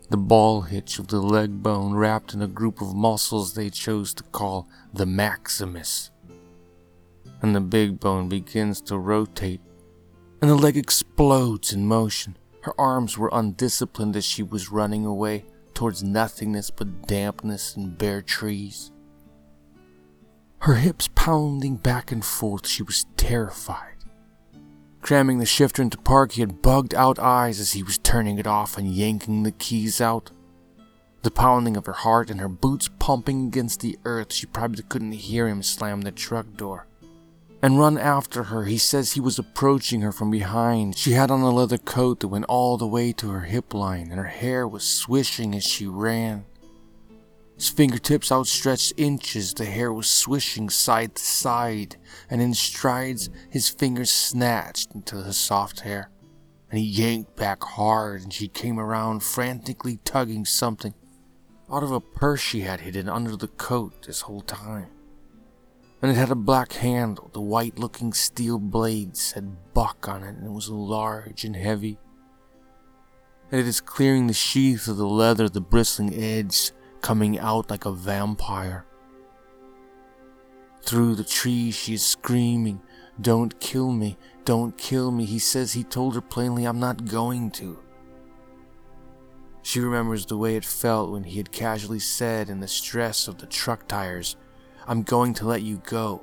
The 0.09 0.17
ball 0.17 0.61
hitch 0.61 0.99
of 0.99 1.07
the 1.07 1.21
leg 1.21 1.63
bone 1.63 1.93
wrapped 1.93 2.33
in 2.33 2.41
a 2.41 2.47
group 2.47 2.81
of 2.81 2.93
muscles 2.93 3.53
they 3.53 3.69
chose 3.69 4.13
to 4.15 4.23
call 4.23 4.67
the 4.93 5.05
maximus. 5.05 6.11
and 7.41 7.55
the 7.55 7.61
big 7.61 7.99
bone 7.99 8.29
begins 8.29 8.81
to 8.81 8.97
rotate, 8.97 9.61
and 10.41 10.51
the 10.51 10.55
leg 10.55 10.77
explodes 10.77 11.73
in 11.73 11.87
motion. 11.87 12.37
Her 12.61 12.79
arms 12.79 13.17
were 13.17 13.31
undisciplined 13.33 14.15
as 14.15 14.23
she 14.23 14.43
was 14.43 14.71
running 14.71 15.05
away 15.05 15.45
towards 15.81 16.03
nothingness 16.03 16.69
but 16.69 17.07
dampness 17.07 17.75
and 17.75 17.97
bare 17.97 18.21
trees. 18.21 18.91
Her 20.59 20.75
hips 20.75 21.09
pounding 21.15 21.77
back 21.77 22.11
and 22.11 22.23
forth, 22.23 22.67
she 22.67 22.83
was 22.83 23.07
terrified. 23.17 23.95
Cramming 25.01 25.39
the 25.39 25.45
shifter 25.47 25.81
into 25.81 25.97
park, 25.97 26.33
he 26.33 26.41
had 26.41 26.61
bugged 26.61 26.93
out 26.93 27.17
eyes 27.17 27.59
as 27.59 27.71
he 27.71 27.81
was 27.81 27.97
turning 27.97 28.37
it 28.37 28.45
off 28.45 28.77
and 28.77 28.93
yanking 28.93 29.41
the 29.41 29.51
keys 29.51 29.99
out. 29.99 30.29
The 31.23 31.31
pounding 31.31 31.75
of 31.75 31.87
her 31.87 31.93
heart 31.93 32.29
and 32.29 32.39
her 32.39 32.47
boots 32.47 32.87
pumping 32.99 33.47
against 33.47 33.79
the 33.79 33.97
earth, 34.05 34.31
she 34.31 34.45
probably 34.45 34.83
couldn't 34.83 35.13
hear 35.13 35.47
him 35.47 35.63
slam 35.63 36.01
the 36.01 36.11
truck 36.11 36.45
door. 36.55 36.85
And 37.63 37.77
run 37.77 37.97
after 37.97 38.43
her, 38.43 38.65
he 38.65 38.79
says 38.79 39.11
he 39.11 39.19
was 39.19 39.37
approaching 39.37 40.01
her 40.01 40.11
from 40.11 40.31
behind. 40.31 40.97
She 40.97 41.11
had 41.11 41.29
on 41.29 41.41
a 41.41 41.51
leather 41.51 41.77
coat 41.77 42.19
that 42.19 42.29
went 42.29 42.45
all 42.45 42.75
the 42.75 42.87
way 42.87 43.13
to 43.13 43.29
her 43.29 43.41
hip 43.41 43.73
line, 43.73 44.07
and 44.09 44.15
her 44.19 44.23
hair 44.23 44.67
was 44.67 44.83
swishing 44.83 45.53
as 45.53 45.63
she 45.63 45.85
ran. 45.85 46.45
His 47.55 47.69
fingertips 47.69 48.31
outstretched 48.31 48.93
inches, 48.97 49.53
the 49.53 49.65
hair 49.65 49.93
was 49.93 50.09
swishing 50.09 50.71
side 50.71 51.13
to 51.13 51.21
side, 51.21 51.97
and 52.27 52.41
in 52.41 52.55
strides 52.55 53.29
his 53.51 53.69
fingers 53.69 54.09
snatched 54.09 54.95
into 54.95 55.17
the 55.17 55.33
soft 55.33 55.81
hair. 55.81 56.09
And 56.71 56.79
he 56.79 56.85
yanked 56.85 57.35
back 57.35 57.63
hard, 57.63 58.23
and 58.23 58.33
she 58.33 58.47
came 58.47 58.79
around 58.79 59.21
frantically 59.21 59.99
tugging 60.03 60.45
something 60.45 60.95
out 61.71 61.83
of 61.83 61.91
a 61.91 62.01
purse 62.01 62.41
she 62.41 62.61
had 62.61 62.79
hidden 62.79 63.07
under 63.07 63.35
the 63.35 63.49
coat 63.49 64.07
this 64.07 64.21
whole 64.21 64.41
time. 64.41 64.87
And 66.01 66.09
it 66.09 66.15
had 66.15 66.31
a 66.31 66.35
black 66.35 66.73
handle, 66.73 67.29
the 67.31 67.41
white 67.41 67.77
looking 67.77 68.11
steel 68.11 68.57
blade 68.57 69.15
said 69.15 69.73
buck 69.73 70.07
on 70.07 70.23
it, 70.23 70.35
and 70.35 70.47
it 70.47 70.51
was 70.51 70.69
large 70.69 71.43
and 71.43 71.55
heavy. 71.55 71.99
And 73.51 73.59
it 73.59 73.67
is 73.67 73.81
clearing 73.81 74.25
the 74.25 74.33
sheath 74.33 74.87
of 74.87 74.97
the 74.97 75.07
leather, 75.07 75.47
the 75.47 75.61
bristling 75.61 76.15
edge 76.15 76.71
coming 77.01 77.37
out 77.37 77.69
like 77.69 77.85
a 77.85 77.91
vampire. 77.91 78.85
Through 80.83 81.15
the 81.15 81.23
trees, 81.23 81.75
she 81.75 81.93
is 81.93 82.03
screaming, 82.03 82.81
Don't 83.19 83.59
kill 83.59 83.91
me, 83.91 84.17
don't 84.43 84.75
kill 84.77 85.11
me. 85.11 85.25
He 85.25 85.37
says 85.37 85.73
he 85.73 85.83
told 85.83 86.15
her 86.15 86.21
plainly, 86.21 86.65
I'm 86.65 86.79
not 86.79 87.05
going 87.05 87.51
to. 87.51 87.77
She 89.61 89.79
remembers 89.79 90.25
the 90.25 90.37
way 90.37 90.55
it 90.55 90.65
felt 90.65 91.11
when 91.11 91.23
he 91.23 91.37
had 91.37 91.51
casually 91.51 91.99
said 91.99 92.49
in 92.49 92.59
the 92.59 92.67
stress 92.67 93.27
of 93.27 93.37
the 93.37 93.45
truck 93.45 93.87
tires, 93.87 94.35
I'm 94.87 95.03
going 95.03 95.33
to 95.35 95.45
let 95.45 95.61
you 95.61 95.81
go. 95.85 96.21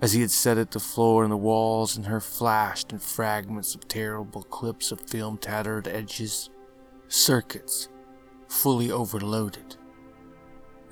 As 0.00 0.12
he 0.12 0.20
had 0.20 0.30
said 0.30 0.58
it, 0.58 0.72
the 0.72 0.80
floor 0.80 1.22
and 1.22 1.32
the 1.32 1.36
walls 1.36 1.96
in 1.96 2.04
her 2.04 2.20
flashed 2.20 2.92
in 2.92 2.98
fragments 2.98 3.74
of 3.74 3.88
terrible 3.88 4.42
clips 4.42 4.92
of 4.92 5.00
film 5.00 5.38
tattered 5.38 5.88
edges, 5.88 6.50
circuits, 7.08 7.88
fully 8.48 8.90
overloaded. 8.90 9.76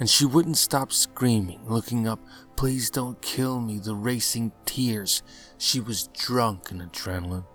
And 0.00 0.10
she 0.10 0.24
wouldn't 0.24 0.56
stop 0.56 0.90
screaming, 0.90 1.60
looking 1.68 2.08
up, 2.08 2.18
Please 2.56 2.88
don't 2.88 3.20
kill 3.20 3.60
me, 3.60 3.78
the 3.78 3.94
racing 3.94 4.52
tears. 4.64 5.22
She 5.58 5.80
was 5.80 6.08
drunk 6.08 6.70
in 6.70 6.80
adrenaline. 6.80 7.46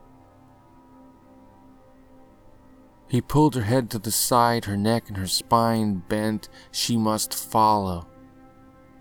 He 3.09 3.21
pulled 3.21 3.55
her 3.55 3.63
head 3.63 3.89
to 3.89 3.99
the 3.99 4.11
side, 4.11 4.65
her 4.65 4.77
neck 4.77 5.07
and 5.07 5.17
her 5.17 5.27
spine 5.27 6.03
bent. 6.07 6.47
She 6.71 6.95
must 6.95 7.33
follow. 7.33 8.07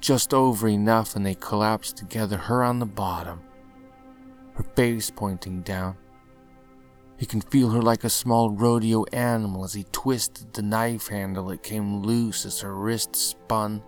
Just 0.00 0.32
over 0.32 0.66
enough, 0.66 1.14
and 1.14 1.26
they 1.26 1.34
collapsed 1.34 1.98
together, 1.98 2.38
her 2.38 2.64
on 2.64 2.78
the 2.78 2.86
bottom, 2.86 3.42
her 4.54 4.64
face 4.74 5.12
pointing 5.14 5.60
down. 5.60 5.96
He 7.18 7.26
can 7.26 7.42
feel 7.42 7.68
her 7.70 7.82
like 7.82 8.04
a 8.04 8.10
small 8.10 8.50
rodeo 8.50 9.04
animal 9.12 9.64
as 9.64 9.74
he 9.74 9.84
twisted 9.92 10.54
the 10.54 10.62
knife 10.62 11.08
handle. 11.08 11.50
It 11.50 11.62
came 11.62 12.02
loose 12.02 12.46
as 12.46 12.60
her 12.60 12.74
wrist 12.74 13.14
spun. 13.14 13.82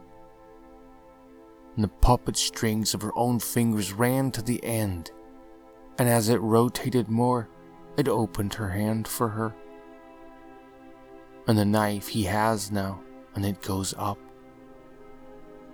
And 1.76 1.84
the 1.84 1.88
puppet 1.88 2.36
strings 2.36 2.92
of 2.92 3.00
her 3.02 3.16
own 3.16 3.38
fingers 3.38 3.92
ran 3.92 4.32
to 4.32 4.42
the 4.42 4.62
end. 4.64 5.12
And 5.98 6.08
as 6.08 6.28
it 6.28 6.40
rotated 6.40 7.08
more, 7.08 7.48
it 7.96 8.08
opened 8.08 8.54
her 8.54 8.70
hand 8.70 9.08
for 9.08 9.28
her. 9.28 9.54
And 11.46 11.58
the 11.58 11.64
knife 11.64 12.08
he 12.08 12.24
has 12.24 12.70
now, 12.70 13.00
and 13.34 13.44
it 13.44 13.60
goes 13.62 13.94
up. 13.98 14.18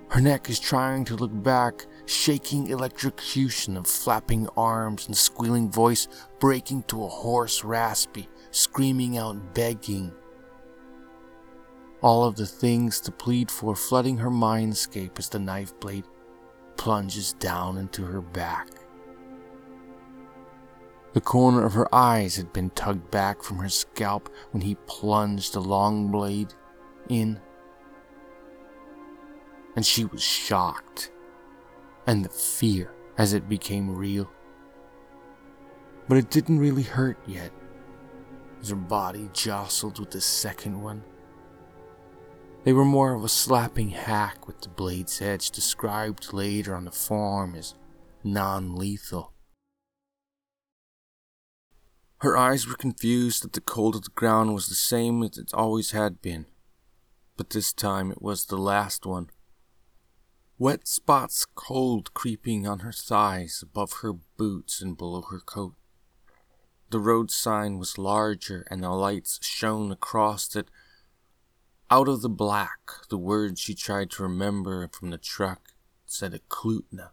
Her 0.08 0.20
neck 0.20 0.48
is 0.48 0.60
trying 0.60 1.04
to 1.06 1.16
look 1.16 1.32
back, 1.42 1.86
shaking 2.06 2.68
electrocution 2.68 3.76
of 3.76 3.86
flapping 3.86 4.48
arms 4.56 5.06
and 5.06 5.16
squealing 5.16 5.70
voice 5.70 6.06
breaking 6.38 6.84
to 6.84 7.04
a 7.04 7.08
hoarse, 7.08 7.64
raspy, 7.64 8.28
screaming 8.52 9.18
out 9.18 9.54
begging. 9.54 10.12
All 12.02 12.24
of 12.24 12.36
the 12.36 12.46
things 12.46 13.00
to 13.00 13.10
plead 13.10 13.50
for 13.50 13.74
flooding 13.74 14.18
her 14.18 14.30
mindscape 14.30 15.18
as 15.18 15.28
the 15.28 15.40
knife 15.40 15.78
blade 15.80 16.04
plunges 16.76 17.32
down 17.32 17.76
into 17.76 18.04
her 18.04 18.20
back. 18.20 18.68
The 21.16 21.22
corner 21.22 21.64
of 21.64 21.72
her 21.72 21.88
eyes 21.94 22.36
had 22.36 22.52
been 22.52 22.68
tugged 22.68 23.10
back 23.10 23.42
from 23.42 23.56
her 23.60 23.70
scalp 23.70 24.28
when 24.50 24.60
he 24.60 24.74
plunged 24.86 25.54
the 25.54 25.62
long 25.62 26.08
blade 26.08 26.52
in 27.08 27.40
and 29.74 29.86
she 29.86 30.04
was 30.04 30.22
shocked, 30.22 31.10
and 32.06 32.22
the 32.22 32.28
fear 32.28 32.92
as 33.16 33.32
it 33.32 33.48
became 33.48 33.96
real. 33.96 34.30
But 36.06 36.18
it 36.18 36.28
didn't 36.28 36.58
really 36.58 36.82
hurt 36.82 37.16
yet, 37.26 37.50
as 38.60 38.68
her 38.68 38.76
body 38.76 39.30
jostled 39.32 39.98
with 39.98 40.10
the 40.10 40.20
second 40.20 40.82
one. 40.82 41.02
They 42.64 42.74
were 42.74 42.84
more 42.84 43.14
of 43.14 43.24
a 43.24 43.30
slapping 43.30 43.88
hack 43.88 44.46
with 44.46 44.60
the 44.60 44.68
blade's 44.68 45.22
edge 45.22 45.50
described 45.50 46.34
later 46.34 46.74
on 46.74 46.84
the 46.84 46.92
forum 46.92 47.54
as 47.54 47.74
non 48.22 48.76
lethal. 48.76 49.32
Her 52.26 52.36
eyes 52.36 52.66
were 52.66 52.74
confused 52.74 53.44
that 53.44 53.52
the 53.52 53.60
cold 53.60 53.94
of 53.94 54.02
the 54.02 54.10
ground 54.10 54.52
was 54.52 54.66
the 54.66 54.74
same 54.74 55.22
as 55.22 55.38
it 55.38 55.54
always 55.54 55.92
had 55.92 56.20
been, 56.20 56.46
but 57.36 57.50
this 57.50 57.72
time 57.72 58.10
it 58.10 58.20
was 58.20 58.46
the 58.46 58.56
last 58.56 59.06
one 59.06 59.30
wet 60.58 60.88
spots 60.88 61.46
cold 61.54 62.12
creeping 62.14 62.66
on 62.66 62.80
her 62.80 62.90
thighs, 62.90 63.62
above 63.62 64.00
her 64.02 64.12
boots, 64.12 64.82
and 64.82 64.96
below 64.96 65.22
her 65.30 65.38
coat. 65.38 65.76
The 66.90 66.98
road 66.98 67.30
sign 67.30 67.78
was 67.78 67.96
larger, 67.96 68.66
and 68.72 68.82
the 68.82 68.90
lights 68.90 69.38
shone 69.40 69.92
across 69.92 70.56
it. 70.56 70.68
Out 71.92 72.08
of 72.08 72.22
the 72.22 72.28
black, 72.28 72.90
the 73.08 73.18
words 73.18 73.60
she 73.60 73.76
tried 73.76 74.10
to 74.10 74.24
remember 74.24 74.88
from 74.88 75.10
the 75.10 75.18
truck 75.18 75.74
said 76.06 76.32
Eklutna. 76.32 77.10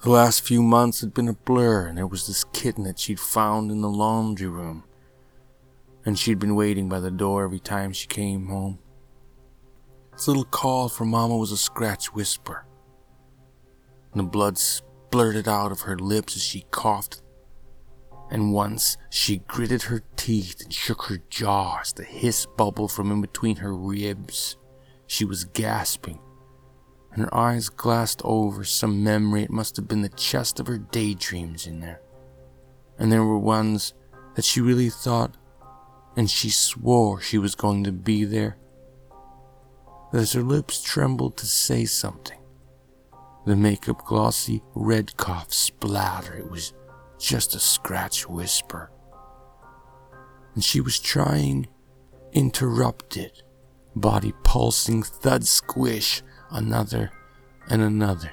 The 0.00 0.10
last 0.10 0.42
few 0.42 0.62
months 0.62 1.00
had 1.00 1.12
been 1.12 1.26
a 1.26 1.32
blur, 1.32 1.88
and 1.88 1.98
there 1.98 2.06
was 2.06 2.28
this 2.28 2.44
kitten 2.52 2.84
that 2.84 3.00
she'd 3.00 3.18
found 3.18 3.72
in 3.72 3.80
the 3.80 3.88
laundry 3.88 4.46
room, 4.46 4.84
and 6.04 6.16
she'd 6.16 6.38
been 6.38 6.54
waiting 6.54 6.88
by 6.88 7.00
the 7.00 7.10
door 7.10 7.42
every 7.42 7.58
time 7.58 7.92
she 7.92 8.06
came 8.06 8.46
home. 8.46 8.78
Its 10.12 10.28
little 10.28 10.44
call 10.44 10.88
from 10.88 11.10
Mama 11.10 11.36
was 11.36 11.50
a 11.50 11.56
scratch 11.56 12.14
whisper. 12.14 12.64
And 14.12 14.20
the 14.20 14.30
blood 14.30 14.54
splurted 14.54 15.48
out 15.48 15.72
of 15.72 15.80
her 15.80 15.98
lips 15.98 16.36
as 16.36 16.42
she 16.42 16.64
coughed. 16.70 17.20
And 18.30 18.52
once 18.52 18.96
she 19.10 19.38
gritted 19.48 19.82
her 19.82 20.02
teeth 20.14 20.60
and 20.62 20.72
shook 20.72 21.02
her 21.04 21.18
jaw 21.28 21.80
as 21.80 21.92
the 21.92 22.04
hiss 22.04 22.46
bubbled 22.56 22.92
from 22.92 23.10
in 23.10 23.20
between 23.20 23.56
her 23.56 23.74
ribs. 23.74 24.56
She 25.08 25.24
was 25.24 25.44
gasping, 25.44 26.20
and 27.18 27.24
her 27.24 27.34
eyes 27.36 27.68
glassed 27.68 28.22
over 28.24 28.62
some 28.62 29.02
memory. 29.02 29.42
It 29.42 29.50
must 29.50 29.76
have 29.76 29.88
been 29.88 30.02
the 30.02 30.08
chest 30.08 30.60
of 30.60 30.68
her 30.68 30.78
daydreams 30.78 31.66
in 31.66 31.80
there. 31.80 32.00
And 32.96 33.10
there 33.10 33.24
were 33.24 33.38
ones 33.38 33.92
that 34.36 34.44
she 34.44 34.60
really 34.60 34.88
thought, 34.88 35.36
and 36.16 36.30
she 36.30 36.48
swore 36.48 37.20
she 37.20 37.36
was 37.36 37.56
going 37.56 37.82
to 37.82 37.90
be 37.90 38.22
there 38.22 38.56
as 40.12 40.32
her 40.32 40.42
lips 40.42 40.80
trembled 40.80 41.36
to 41.38 41.46
say 41.46 41.84
something. 41.86 42.38
The 43.46 43.56
makeup 43.56 44.04
glossy 44.04 44.62
red 44.76 45.16
cough 45.16 45.52
splatter. 45.52 46.34
It 46.34 46.48
was 46.48 46.72
just 47.18 47.56
a 47.56 47.58
scratch 47.58 48.28
whisper. 48.28 48.92
And 50.54 50.62
she 50.62 50.80
was 50.80 51.00
trying, 51.00 51.66
interrupted, 52.32 53.42
body 53.96 54.32
pulsing, 54.44 55.02
thud 55.02 55.48
squish, 55.48 56.22
another 56.50 57.10
and 57.68 57.82
another. 57.82 58.32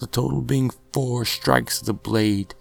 The 0.00 0.06
total 0.06 0.42
being 0.42 0.70
four 0.92 1.24
strikes 1.24 1.80
of 1.80 1.86
the 1.86 1.94
blade. 1.94 2.54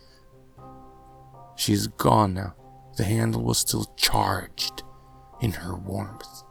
She 1.56 1.74
is 1.74 1.88
gone 1.88 2.36
now. 2.36 2.56
The 2.98 3.04
handle 3.04 3.44
was 3.44 3.58
still 3.58 3.92
charged 3.98 4.84
in 5.42 5.52
her 5.52 5.76
warmth. 5.76 6.44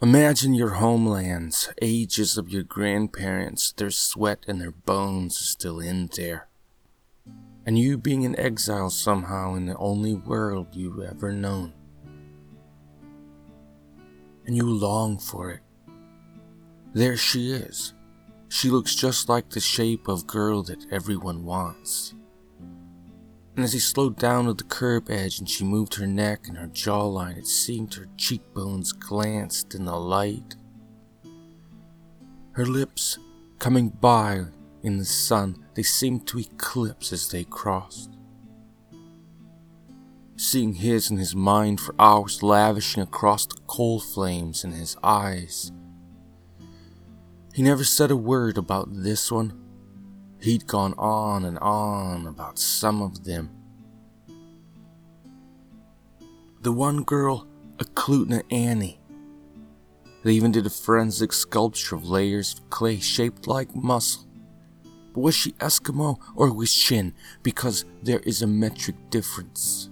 Imagine 0.00 0.54
your 0.54 0.74
homelands, 0.74 1.72
ages 1.82 2.38
of 2.38 2.48
your 2.48 2.62
grandparents, 2.62 3.72
their 3.72 3.90
sweat 3.90 4.44
and 4.46 4.60
their 4.60 4.70
bones 4.70 5.36
still 5.36 5.80
in 5.80 6.08
there. 6.16 6.46
And 7.66 7.78
you 7.78 7.98
being 7.98 8.22
in 8.22 8.38
exile 8.38 8.90
somehow 8.90 9.54
in 9.54 9.66
the 9.66 9.76
only 9.76 10.14
world 10.14 10.68
you've 10.72 11.00
ever 11.00 11.32
known. 11.32 11.74
And 14.48 14.56
you 14.56 14.64
long 14.64 15.18
for 15.18 15.50
it. 15.50 15.60
There 16.94 17.18
she 17.18 17.52
is. 17.52 17.92
She 18.48 18.70
looks 18.70 18.94
just 18.94 19.28
like 19.28 19.50
the 19.50 19.60
shape 19.60 20.08
of 20.08 20.26
girl 20.26 20.62
that 20.62 20.86
everyone 20.90 21.44
wants. 21.44 22.14
And 23.54 23.62
as 23.62 23.74
he 23.74 23.78
slowed 23.78 24.16
down 24.16 24.46
to 24.46 24.54
the 24.54 24.64
curb 24.64 25.10
edge 25.10 25.38
and 25.38 25.46
she 25.46 25.64
moved 25.64 25.96
her 25.96 26.06
neck 26.06 26.48
and 26.48 26.56
her 26.56 26.68
jawline, 26.68 27.36
it 27.36 27.46
seemed 27.46 27.92
her 27.92 28.08
cheekbones 28.16 28.92
glanced 28.92 29.74
in 29.74 29.84
the 29.84 29.96
light. 29.96 30.56
Her 32.52 32.64
lips, 32.64 33.18
coming 33.58 33.90
by 33.90 34.44
in 34.82 34.96
the 34.96 35.04
sun, 35.04 35.66
they 35.74 35.82
seemed 35.82 36.26
to 36.28 36.38
eclipse 36.38 37.12
as 37.12 37.28
they 37.28 37.44
crossed. 37.44 38.17
Seeing 40.38 40.74
his 40.74 41.10
in 41.10 41.16
his 41.16 41.34
mind 41.34 41.80
for 41.80 41.96
hours 41.98 42.44
lavishing 42.44 43.02
across 43.02 43.44
the 43.44 43.56
coal 43.66 43.98
flames 43.98 44.62
in 44.62 44.70
his 44.70 44.96
eyes. 45.02 45.72
He 47.52 47.60
never 47.60 47.82
said 47.82 48.12
a 48.12 48.16
word 48.16 48.56
about 48.56 48.86
this 48.90 49.32
one 49.32 49.52
He'd 50.40 50.68
gone 50.68 50.94
on 50.96 51.44
and 51.44 51.58
on 51.58 52.28
about 52.28 52.56
some 52.56 53.02
of 53.02 53.24
them. 53.24 53.50
The 56.60 56.70
one 56.70 57.02
girl, 57.02 57.48
Eklutna 57.78 58.44
Annie. 58.52 59.00
They 60.22 60.34
even 60.34 60.52
did 60.52 60.66
a 60.66 60.70
forensic 60.70 61.32
sculpture 61.32 61.96
of 61.96 62.08
layers 62.08 62.54
of 62.54 62.70
clay 62.70 63.00
shaped 63.00 63.48
like 63.48 63.74
muscle. 63.74 64.28
But 65.12 65.20
was 65.20 65.34
she 65.34 65.50
Eskimo 65.54 66.20
or 66.36 66.52
was 66.52 66.72
Chin? 66.72 67.12
Because 67.42 67.84
there 68.04 68.20
is 68.20 68.42
a 68.42 68.46
metric 68.46 68.94
difference. 69.10 69.90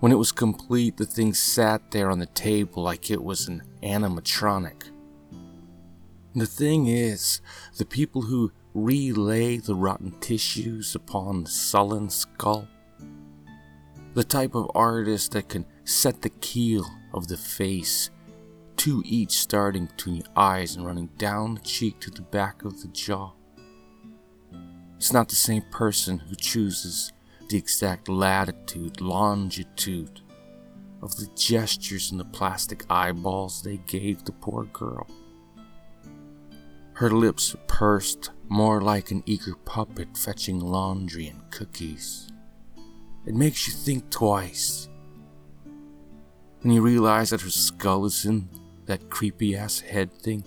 When 0.00 0.12
it 0.12 0.16
was 0.16 0.30
complete, 0.30 0.96
the 0.96 1.06
thing 1.06 1.34
sat 1.34 1.90
there 1.90 2.08
on 2.10 2.20
the 2.20 2.26
table 2.26 2.84
like 2.84 3.10
it 3.10 3.22
was 3.22 3.48
an 3.48 3.62
animatronic. 3.82 4.90
The 6.36 6.46
thing 6.46 6.86
is, 6.86 7.40
the 7.78 7.84
people 7.84 8.22
who 8.22 8.52
relay 8.74 9.56
the 9.56 9.74
rotten 9.74 10.12
tissues 10.20 10.94
upon 10.94 11.44
the 11.44 11.50
sullen 11.50 12.10
skull, 12.10 12.68
the 14.14 14.22
type 14.22 14.54
of 14.54 14.70
artist 14.72 15.32
that 15.32 15.48
can 15.48 15.66
set 15.82 16.22
the 16.22 16.30
keel 16.30 16.86
of 17.12 17.26
the 17.26 17.36
face, 17.36 18.10
two 18.76 19.02
each 19.04 19.32
starting 19.32 19.86
between 19.86 20.20
the 20.20 20.28
eyes 20.36 20.76
and 20.76 20.86
running 20.86 21.08
down 21.18 21.54
the 21.54 21.60
cheek 21.62 21.98
to 22.00 22.10
the 22.12 22.22
back 22.22 22.64
of 22.64 22.80
the 22.82 22.88
jaw. 22.88 23.32
It's 24.96 25.12
not 25.12 25.28
the 25.28 25.34
same 25.34 25.62
person 25.72 26.18
who 26.18 26.36
chooses 26.36 27.12
the 27.48 27.56
exact 27.56 28.08
latitude, 28.08 29.00
longitude 29.00 30.20
of 31.02 31.16
the 31.16 31.28
gestures 31.36 32.10
and 32.10 32.20
the 32.20 32.24
plastic 32.24 32.84
eyeballs 32.90 33.62
they 33.62 33.78
gave 33.86 34.24
the 34.24 34.32
poor 34.32 34.64
girl. 34.64 35.06
Her 36.94 37.10
lips 37.10 37.54
pursed 37.68 38.30
more 38.48 38.80
like 38.80 39.10
an 39.10 39.22
eager 39.24 39.54
puppet 39.54 40.16
fetching 40.16 40.58
laundry 40.58 41.28
and 41.28 41.48
cookies. 41.50 42.28
It 43.24 43.34
makes 43.34 43.68
you 43.68 43.72
think 43.72 44.10
twice. 44.10 44.88
And 46.62 46.74
you 46.74 46.82
realize 46.82 47.30
that 47.30 47.42
her 47.42 47.50
skull 47.50 48.04
is 48.04 48.24
in 48.24 48.48
that 48.86 49.10
creepy 49.10 49.54
ass 49.54 49.78
head 49.78 50.12
thing, 50.12 50.44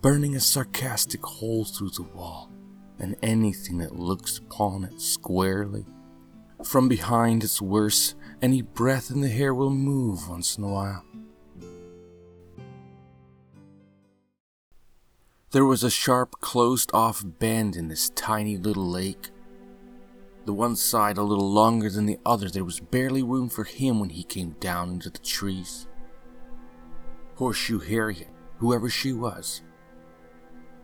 burning 0.00 0.36
a 0.36 0.40
sarcastic 0.40 1.22
hole 1.22 1.66
through 1.66 1.90
the 1.90 2.02
wall, 2.02 2.50
and 2.98 3.16
anything 3.22 3.78
that 3.78 3.98
looks 3.98 4.38
upon 4.38 4.84
it 4.84 5.00
squarely. 5.00 5.84
From 6.64 6.88
behind, 6.88 7.44
it's 7.44 7.62
worse. 7.62 8.14
Any 8.42 8.62
breath 8.62 9.10
in 9.10 9.20
the 9.20 9.28
hair 9.28 9.54
will 9.54 9.70
move 9.70 10.28
once 10.28 10.58
in 10.58 10.64
a 10.64 10.68
while. 10.68 11.04
There 15.50 15.64
was 15.64 15.82
a 15.82 15.90
sharp, 15.90 16.40
closed 16.40 16.90
off 16.92 17.24
bend 17.24 17.74
in 17.74 17.88
this 17.88 18.10
tiny 18.10 18.58
little 18.58 18.86
lake. 18.86 19.30
The 20.44 20.52
one 20.52 20.76
side 20.76 21.16
a 21.16 21.22
little 21.22 21.50
longer 21.50 21.88
than 21.88 22.06
the 22.06 22.18
other, 22.26 22.50
there 22.50 22.64
was 22.64 22.80
barely 22.80 23.22
room 23.22 23.48
for 23.48 23.64
him 23.64 23.98
when 23.98 24.10
he 24.10 24.24
came 24.24 24.56
down 24.60 24.90
into 24.90 25.10
the 25.10 25.18
trees. 25.18 25.86
Horseshoe 27.36 27.78
Harriet, 27.78 28.28
whoever 28.58 28.90
she 28.90 29.12
was. 29.12 29.62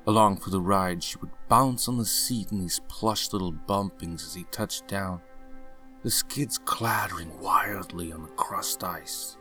Along 0.06 0.36
for 0.36 0.50
the 0.50 0.60
ride, 0.60 1.02
she 1.02 1.18
would 1.18 1.30
bounce 1.48 1.88
on 1.88 1.98
the 1.98 2.04
seat 2.04 2.52
in 2.52 2.60
these 2.60 2.80
plush 2.88 3.32
little 3.32 3.52
bumpings 3.52 4.24
as 4.24 4.34
he 4.34 4.44
touched 4.44 4.86
down, 4.86 5.20
the 6.04 6.10
skids 6.10 6.58
clattering 6.58 7.40
wildly 7.40 8.12
on 8.12 8.22
the 8.22 8.28
crust 8.28 8.84
ice. 8.84 9.36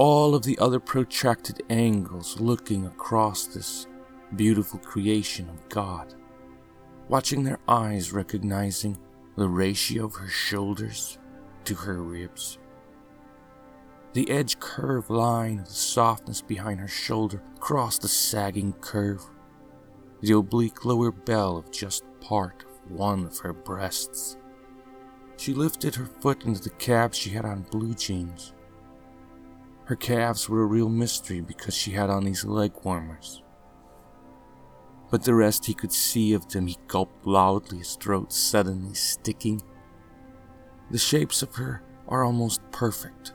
all 0.00 0.34
of 0.34 0.44
the 0.44 0.58
other 0.58 0.80
protracted 0.80 1.62
angles 1.68 2.40
looking 2.40 2.86
across 2.86 3.44
this 3.44 3.86
beautiful 4.34 4.78
creation 4.78 5.46
of 5.50 5.68
God, 5.68 6.14
watching 7.10 7.44
their 7.44 7.58
eyes 7.68 8.10
recognizing 8.10 8.96
the 9.36 9.46
ratio 9.46 10.06
of 10.06 10.14
her 10.14 10.26
shoulders 10.26 11.18
to 11.66 11.74
her 11.74 12.02
ribs. 12.02 12.56
The 14.14 14.30
edge 14.30 14.58
curve 14.58 15.10
line 15.10 15.58
of 15.58 15.66
the 15.66 15.74
softness 15.74 16.40
behind 16.40 16.80
her 16.80 16.88
shoulder 16.88 17.42
crossed 17.58 18.00
the 18.00 18.08
sagging 18.08 18.72
curve, 18.80 19.22
the 20.22 20.32
oblique 20.32 20.86
lower 20.86 21.12
bell 21.12 21.58
of 21.58 21.70
just 21.70 22.04
part 22.20 22.64
of 22.64 22.90
one 22.90 23.24
of 23.24 23.38
her 23.38 23.52
breasts. 23.52 24.36
She 25.36 25.54
lifted 25.54 25.94
her 25.94 26.06
foot 26.06 26.44
into 26.44 26.60
the 26.60 26.70
calves 26.70 27.16
she 27.16 27.30
had 27.30 27.44
on 27.44 27.62
blue 27.70 27.94
jeans 27.94 28.52
her 29.90 29.96
calves 29.96 30.48
were 30.48 30.62
a 30.62 30.66
real 30.66 30.88
mystery 30.88 31.40
because 31.40 31.74
she 31.74 31.90
had 31.90 32.10
on 32.10 32.22
these 32.22 32.44
leg 32.44 32.70
warmers. 32.84 33.42
But 35.10 35.24
the 35.24 35.34
rest 35.34 35.66
he 35.66 35.74
could 35.74 35.90
see 35.92 36.32
of 36.32 36.48
them, 36.48 36.68
he 36.68 36.76
gulped 36.86 37.26
loudly, 37.26 37.78
his 37.78 37.96
throat 37.96 38.32
suddenly 38.32 38.94
sticking. 38.94 39.60
The 40.92 40.98
shapes 40.98 41.42
of 41.42 41.56
her 41.56 41.82
are 42.06 42.22
almost 42.22 42.60
perfect. 42.70 43.32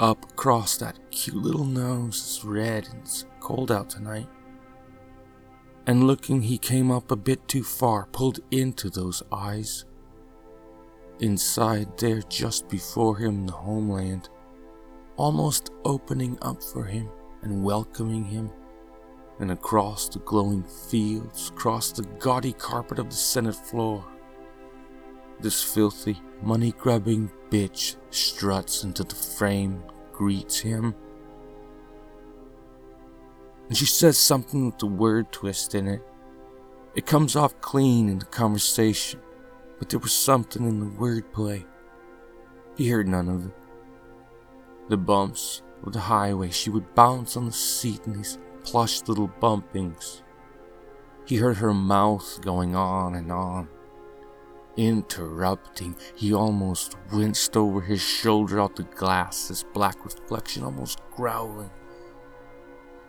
Up 0.00 0.24
across 0.30 0.78
that 0.78 0.98
cute 1.10 1.36
little 1.36 1.66
nose 1.66 2.16
is 2.16 2.42
red 2.42 2.88
and 2.90 3.02
it's 3.02 3.26
cold 3.40 3.70
out 3.70 3.90
tonight. 3.90 4.30
And 5.86 6.06
looking, 6.06 6.42
he 6.42 6.56
came 6.56 6.90
up 6.90 7.10
a 7.10 7.16
bit 7.16 7.46
too 7.46 7.62
far, 7.62 8.06
pulled 8.06 8.40
into 8.50 8.88
those 8.88 9.22
eyes. 9.30 9.84
Inside 11.20 11.98
there, 11.98 12.22
just 12.22 12.68
before 12.68 13.18
him, 13.18 13.46
the 13.46 13.52
homeland, 13.52 14.30
almost 15.16 15.70
opening 15.84 16.38
up 16.40 16.62
for 16.62 16.84
him 16.84 17.10
and 17.42 17.62
welcoming 17.62 18.24
him. 18.24 18.50
And 19.40 19.50
across 19.50 20.08
the 20.08 20.20
glowing 20.20 20.64
fields, 20.64 21.50
across 21.50 21.92
the 21.92 22.04
gaudy 22.18 22.52
carpet 22.54 22.98
of 22.98 23.10
the 23.10 23.16
Senate 23.16 23.56
floor, 23.56 24.04
this 25.40 25.62
filthy, 25.62 26.20
money 26.42 26.72
grubbing 26.72 27.30
bitch 27.50 27.96
struts 28.10 28.84
into 28.84 29.04
the 29.04 29.14
frame, 29.14 29.82
greets 30.12 30.58
him. 30.58 30.94
And 33.74 33.78
she 33.80 33.86
says 33.86 34.16
something 34.16 34.66
with 34.66 34.78
the 34.78 34.86
word 34.86 35.32
twist 35.32 35.74
in 35.74 35.88
it. 35.88 36.00
It 36.94 37.06
comes 37.06 37.34
off 37.34 37.60
clean 37.60 38.08
in 38.08 38.20
the 38.20 38.24
conversation, 38.24 39.18
but 39.80 39.88
there 39.88 39.98
was 39.98 40.12
something 40.12 40.64
in 40.64 40.78
the 40.78 40.86
wordplay. 40.86 41.64
He 42.76 42.88
heard 42.88 43.08
none 43.08 43.28
of 43.28 43.46
it 43.46 43.52
the 44.88 44.96
bumps 44.96 45.60
of 45.82 45.92
the 45.92 45.98
highway, 45.98 46.50
she 46.50 46.70
would 46.70 46.94
bounce 46.94 47.36
on 47.36 47.46
the 47.46 47.52
seat 47.52 48.06
in 48.06 48.12
these 48.12 48.38
plush 48.62 49.02
little 49.08 49.26
bumpings. 49.40 50.22
He 51.26 51.38
heard 51.38 51.56
her 51.56 51.74
mouth 51.74 52.40
going 52.42 52.76
on 52.76 53.16
and 53.16 53.32
on. 53.32 53.66
Interrupting, 54.76 55.96
he 56.14 56.32
almost 56.32 56.94
winced 57.12 57.56
over 57.56 57.80
his 57.80 58.00
shoulder 58.00 58.60
out 58.60 58.76
the 58.76 58.84
glass, 58.84 59.48
his 59.48 59.64
black 59.74 60.04
reflection 60.04 60.62
almost 60.62 61.00
growling. 61.16 61.72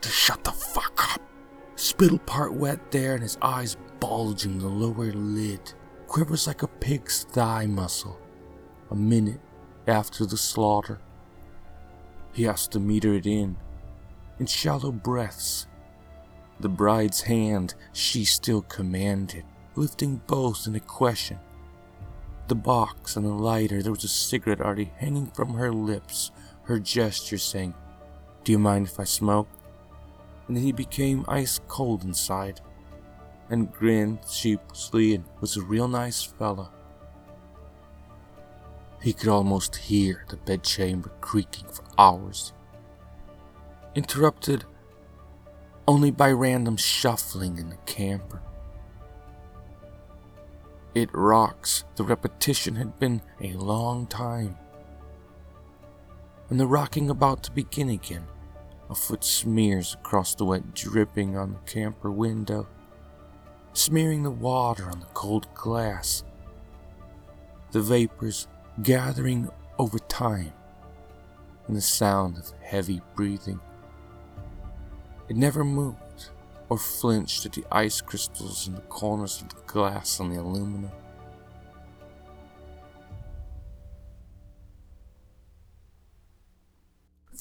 To 0.06 0.12
shut 0.12 0.44
the 0.44 0.52
fuck 0.52 1.16
up! 1.16 1.22
Spittle 1.76 2.20
part 2.20 2.54
wet 2.54 2.92
there 2.92 3.16
and 3.16 3.24
his 3.24 3.40
eyes 3.42 3.76
bulging, 4.00 4.60
the 4.60 4.68
lower 4.68 5.12
lid 5.12 5.74
quivers 6.06 6.46
like 6.46 6.62
a 6.62 6.68
pig's 6.68 7.24
thigh 7.24 7.66
muscle. 7.66 8.20
A 8.92 8.96
minute 8.96 9.40
after 9.88 10.28
the 10.28 10.38
slaughter, 10.38 11.00
he 12.34 12.44
has 12.44 12.68
to 12.68 12.80
meter 12.80 13.16
it 13.16 13.26
in, 13.26 13.58
in 14.38 14.46
shallow 14.46 14.92
breaths. 14.92 15.66
The 16.60 16.70
bride's 16.70 17.22
hand 17.22 17.74
she 17.92 18.26
still 18.26 18.62
commanded, 18.62 19.44
lifting 19.74 20.22
both 20.28 20.68
in 20.68 20.76
a 20.76 20.80
question. 20.80 21.40
the 22.48 22.54
box 22.54 23.16
and 23.16 23.26
the 23.26 23.34
lighter, 23.34 23.82
there 23.82 23.92
was 23.92 24.04
a 24.04 24.08
cigarette 24.08 24.62
already 24.62 24.92
hanging 24.98 25.32
from 25.32 25.56
her 25.56 25.74
lips, 25.74 26.30
her 26.66 26.78
gesture 26.80 27.40
saying, 27.40 27.74
Do 28.44 28.52
you 28.52 28.60
mind 28.60 28.86
if 28.86 29.00
I 29.00 29.06
smoke? 29.06 29.48
And 30.48 30.58
he 30.58 30.72
became 30.72 31.26
ice 31.28 31.60
cold 31.68 32.04
inside 32.04 32.62
and 33.50 33.72
grinned 33.72 34.20
sheepishly 34.30 35.16
and 35.16 35.26
was 35.40 35.58
a 35.58 35.62
real 35.62 35.88
nice 35.88 36.24
fellow. 36.24 36.72
He 39.02 39.14
could 39.14 39.30
almost 39.30 39.76
hear 39.76 40.26
the 40.30 40.38
bedchamber 40.38 41.12
creaking 41.22 41.68
for 41.70 41.84
hours, 41.98 42.54
interrupted 43.94 44.66
only 45.88 46.10
by 46.10 46.32
random 46.32 46.78
shuffling 46.78 47.58
in 47.60 47.70
the 47.70 47.78
camper. 47.86 48.42
It 50.96 51.10
rocks. 51.14 51.84
The 51.98 52.04
repetition 52.04 52.76
had 52.76 52.98
been 52.98 53.22
a 53.42 53.52
long 53.54 54.08
time. 54.08 54.58
And 56.50 56.60
the 56.60 56.68
rocking 56.68 57.10
about 57.10 57.44
to 57.44 57.52
begin 57.52 57.90
again. 57.90 58.26
A 58.90 58.96
foot 58.96 59.24
smears 59.24 59.96
across 59.96 60.36
the 60.36 60.46
wet 60.46 60.74
dripping 60.76 61.36
on 61.36 61.54
the 61.54 61.72
camper 61.72 62.12
window, 62.12 62.68
smearing 63.74 64.24
the 64.24 64.32
water 64.32 64.86
on 64.86 65.00
the 65.00 65.08
cold 65.08 65.48
glass. 65.56 66.24
The 67.72 67.82
vapors 67.82 68.48
gathering 68.84 69.50
over 69.80 69.98
time, 69.98 70.54
and 71.68 71.76
the 71.76 71.82
sound 71.82 72.38
of 72.38 72.52
heavy 72.62 73.02
breathing. 73.16 73.60
It 75.30 75.36
never 75.36 75.64
moved 75.64 76.30
or 76.70 76.78
flinched 76.78 77.46
at 77.46 77.54
the 77.54 77.66
ice 77.72 78.02
crystals 78.02 78.68
in 78.68 78.76
the 78.76 78.82
corners 78.82 79.42
of 79.42 79.50
the 79.50 79.62
glass 79.66 80.20
and 80.20 80.32
the 80.32 80.40
aluminum. 80.42 80.92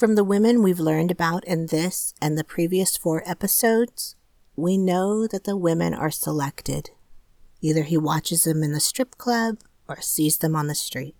From 0.04 0.16
the 0.16 0.22
women 0.22 0.62
we've 0.62 0.80
learned 0.80 1.10
about 1.10 1.46
in 1.46 1.68
this 1.68 2.12
and 2.20 2.36
the 2.36 2.44
previous 2.44 2.94
four 2.94 3.22
episodes, 3.24 4.16
we 4.54 4.76
know 4.76 5.26
that 5.26 5.44
the 5.44 5.56
women 5.56 5.94
are 5.94 6.10
selected. 6.10 6.90
Either 7.62 7.84
he 7.84 7.96
watches 7.96 8.44
them 8.44 8.62
in 8.62 8.72
the 8.72 8.80
strip 8.80 9.16
club 9.16 9.60
or 9.88 10.02
sees 10.02 10.36
them 10.36 10.54
on 10.54 10.66
the 10.66 10.74
street. 10.74 11.16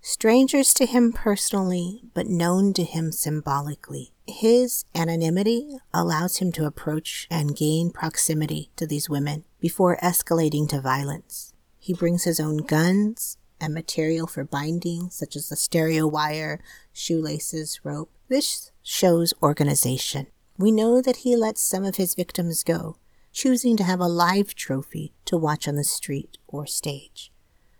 Strangers 0.00 0.72
to 0.74 0.86
him 0.86 1.12
personally, 1.12 2.02
but 2.14 2.28
known 2.28 2.72
to 2.74 2.84
him 2.84 3.10
symbolically. 3.10 4.12
His 4.28 4.84
anonymity 4.94 5.76
allows 5.92 6.36
him 6.36 6.52
to 6.52 6.66
approach 6.66 7.26
and 7.32 7.56
gain 7.56 7.90
proximity 7.90 8.70
to 8.76 8.86
these 8.86 9.10
women 9.10 9.42
before 9.58 9.98
escalating 10.00 10.68
to 10.68 10.80
violence. 10.80 11.52
He 11.80 11.92
brings 11.92 12.22
his 12.22 12.38
own 12.38 12.58
guns 12.58 13.38
and 13.60 13.74
material 13.74 14.28
for 14.28 14.44
binding, 14.44 15.10
such 15.10 15.34
as 15.34 15.48
the 15.48 15.56
stereo 15.56 16.06
wire, 16.06 16.60
shoelaces, 16.94 17.80
rope. 17.84 18.10
This 18.28 18.70
shows 18.82 19.34
organization. 19.42 20.28
We 20.56 20.72
know 20.72 21.02
that 21.02 21.18
he 21.18 21.36
lets 21.36 21.60
some 21.60 21.84
of 21.84 21.96
his 21.96 22.14
victims 22.14 22.62
go, 22.62 22.96
choosing 23.32 23.76
to 23.76 23.84
have 23.84 24.00
a 24.00 24.06
live 24.06 24.54
trophy 24.54 25.12
to 25.26 25.36
watch 25.36 25.68
on 25.68 25.74
the 25.74 25.84
street 25.84 26.38
or 26.46 26.66
stage. 26.66 27.30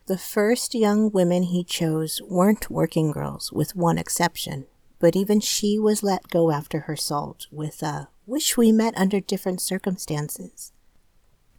The 0.06 0.18
first 0.18 0.74
young 0.74 1.10
women 1.10 1.44
he 1.44 1.64
chose 1.64 2.20
weren't 2.28 2.70
working 2.70 3.12
girls, 3.12 3.50
with 3.52 3.74
one 3.74 3.96
exception, 3.96 4.66
but 4.98 5.16
even 5.16 5.40
she 5.40 5.78
was 5.78 6.02
let 6.02 6.28
go 6.28 6.50
after 6.50 6.80
her 6.80 6.92
assault 6.92 7.46
with 7.50 7.82
a 7.82 8.08
wish 8.26 8.56
we 8.56 8.72
met 8.72 8.94
under 8.98 9.20
different 9.20 9.60
circumstances. 9.60 10.72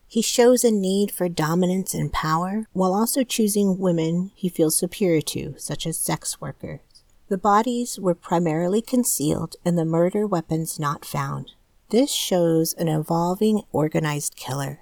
He 0.08 0.22
shows 0.22 0.64
a 0.64 0.72
need 0.72 1.12
for 1.12 1.28
dominance 1.28 1.94
and 1.94 2.14
power 2.14 2.68
while 2.74 2.94
also 2.94 3.24
choosing 3.24 3.80
women 3.80 4.32
he 4.36 4.50
feels 4.50 4.76
superior 4.76 5.22
to, 5.22 5.56
such 5.58 5.88
as 5.88 5.98
sex 5.98 6.40
workers. 6.40 6.80
The 7.28 7.38
bodies 7.40 8.00
were 8.00 8.14
primarily 8.14 8.84
concealed 8.84 9.56
and 9.66 9.76
the 9.76 9.84
murder 9.84 10.28
weapons 10.28 10.80
not 10.80 11.04
found. 11.04 11.54
This 11.90 12.12
shows 12.12 12.74
an 12.74 12.88
evolving 12.88 13.64
organized 13.72 14.36
killer, 14.36 14.82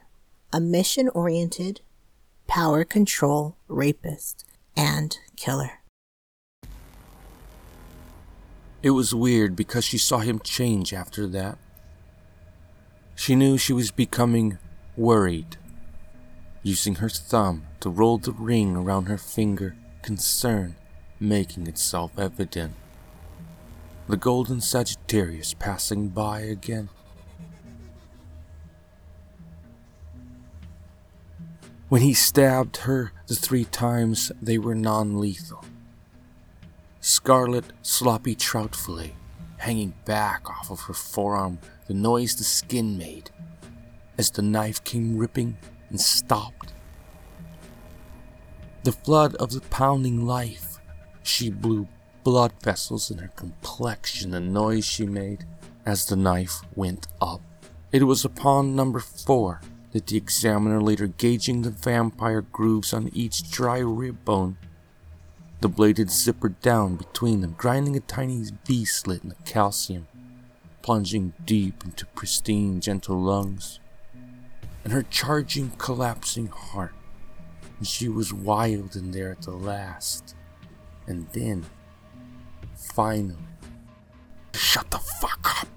a 0.52 0.60
mission 0.60 1.08
oriented, 1.08 1.80
power 2.46 2.84
control 2.84 3.56
rapist 3.70 4.44
and 4.76 5.18
killer. 5.38 5.80
It 8.82 8.90
was 8.90 9.16
weird 9.16 9.56
because 9.56 9.86
she 9.86 9.98
saw 9.98 10.18
him 10.18 10.40
change 10.40 10.94
after 10.94 11.26
that. 11.28 11.58
She 13.16 13.36
knew 13.36 13.58
she 13.58 13.72
was 13.72 13.90
becoming 13.92 14.58
worried, 14.98 15.56
using 16.62 16.96
her 16.96 17.08
thumb 17.08 17.64
to 17.80 17.90
roll 17.90 18.18
the 18.18 18.34
ring 18.34 18.76
around 18.76 19.06
her 19.06 19.18
finger, 19.18 19.78
concern 20.02 20.76
making 21.20 21.68
itself 21.68 22.18
evident. 22.18 22.74
The 24.08 24.18
golden 24.18 24.62
Sagittarius 24.62 25.54
passing 25.54 26.10
by 26.10 26.42
again. 26.42 26.90
When 31.90 32.02
he 32.02 32.14
stabbed 32.14 32.78
her 32.78 33.14
the 33.28 33.36
three 33.36 33.66
times, 33.66 34.32
they 34.42 34.58
were 34.58 34.76
non 34.76 35.20
lethal. 35.20 35.64
Scarlet, 37.00 37.66
sloppy 37.82 38.36
trout 38.36 38.76
fillet 38.76 39.16
hanging 39.64 39.94
back 40.04 40.50
off 40.50 40.70
of 40.70 40.82
her 40.82 40.94
forearm, 40.94 41.58
the 41.88 41.94
noise 41.94 42.36
the 42.36 42.44
skin 42.44 42.98
made 42.98 43.32
as 44.18 44.30
the 44.30 44.42
knife 44.42 44.84
came 44.84 45.18
ripping 45.18 45.58
and 45.90 46.02
stopped. 46.02 46.74
The 48.84 48.92
flood 48.92 49.36
of 49.36 49.52
the 49.52 49.62
pounding 49.62 50.26
life, 50.26 50.73
she 51.24 51.50
blew 51.50 51.88
blood 52.24 52.54
vessels 52.62 53.12
in 53.12 53.18
her 53.18 53.32
complexion, 53.36 54.32
the 54.32 54.40
noise 54.40 54.86
she 54.86 55.06
made 55.06 55.46
as 55.86 56.06
the 56.06 56.16
knife 56.16 56.62
went 56.76 57.08
up. 57.22 57.42
It 57.92 58.04
was 58.04 58.26
upon 58.26 58.76
number 58.76 59.00
four 59.00 59.62
that 59.92 60.08
the 60.08 60.18
examiner 60.18 60.82
later 60.82 61.08
gauging 61.08 61.62
the 61.62 61.70
vampire 61.70 62.42
grooves 62.42 62.94
on 62.94 63.12
each 63.14 63.52
dry 63.52 63.80
rib 63.80 64.26
bone. 64.26 64.58
The 65.62 65.70
blade 65.70 65.98
had 65.98 66.08
zippered 66.08 66.60
down 66.62 66.96
between 66.96 67.42
them, 67.42 67.56
grinding 67.58 67.96
a 67.96 68.02
tiny 68.02 68.44
V 68.66 68.86
slit 68.86 69.24
in 69.24 69.30
the 69.30 69.36
calcium, 69.46 70.08
plunging 70.82 71.34
deep 71.46 71.86
into 71.86 72.06
pristine, 72.08 72.82
gentle 72.82 73.22
lungs, 73.22 73.80
and 74.84 74.92
her 74.92 75.04
charging, 75.04 75.72
collapsing 75.78 76.48
heart. 76.48 76.94
And 77.78 77.88
she 77.88 78.10
was 78.10 78.34
wild 78.34 78.96
in 78.96 79.12
there 79.12 79.32
at 79.32 79.44
the 79.44 79.52
last. 79.52 80.36
And 81.08 81.28
then, 81.34 81.66
finally, 82.76 83.36
shut 84.54 84.90
the 84.90 85.00
fuck 85.00 85.62
up. 85.62 85.68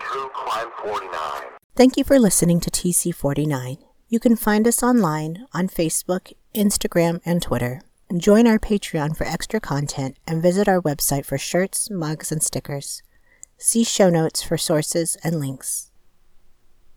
True 0.00 0.28
Crime 0.32 0.68
49. 0.82 1.42
Thank 1.74 1.96
you 1.96 2.04
for 2.04 2.18
listening 2.18 2.60
to 2.60 2.70
TC49. 2.70 3.78
You 4.08 4.20
can 4.20 4.36
find 4.36 4.68
us 4.68 4.82
online 4.82 5.46
on 5.52 5.68
Facebook, 5.68 6.32
Instagram, 6.54 7.20
and 7.24 7.42
Twitter. 7.42 7.82
Join 8.16 8.46
our 8.46 8.58
Patreon 8.58 9.16
for 9.16 9.24
extra 9.26 9.58
content 9.58 10.16
and 10.28 10.40
visit 10.40 10.68
our 10.68 10.80
website 10.80 11.26
for 11.26 11.36
shirts, 11.36 11.90
mugs, 11.90 12.30
and 12.30 12.40
stickers. 12.40 13.02
See 13.58 13.82
show 13.82 14.08
notes 14.10 14.42
for 14.42 14.56
sources 14.56 15.16
and 15.24 15.40
links. 15.40 15.90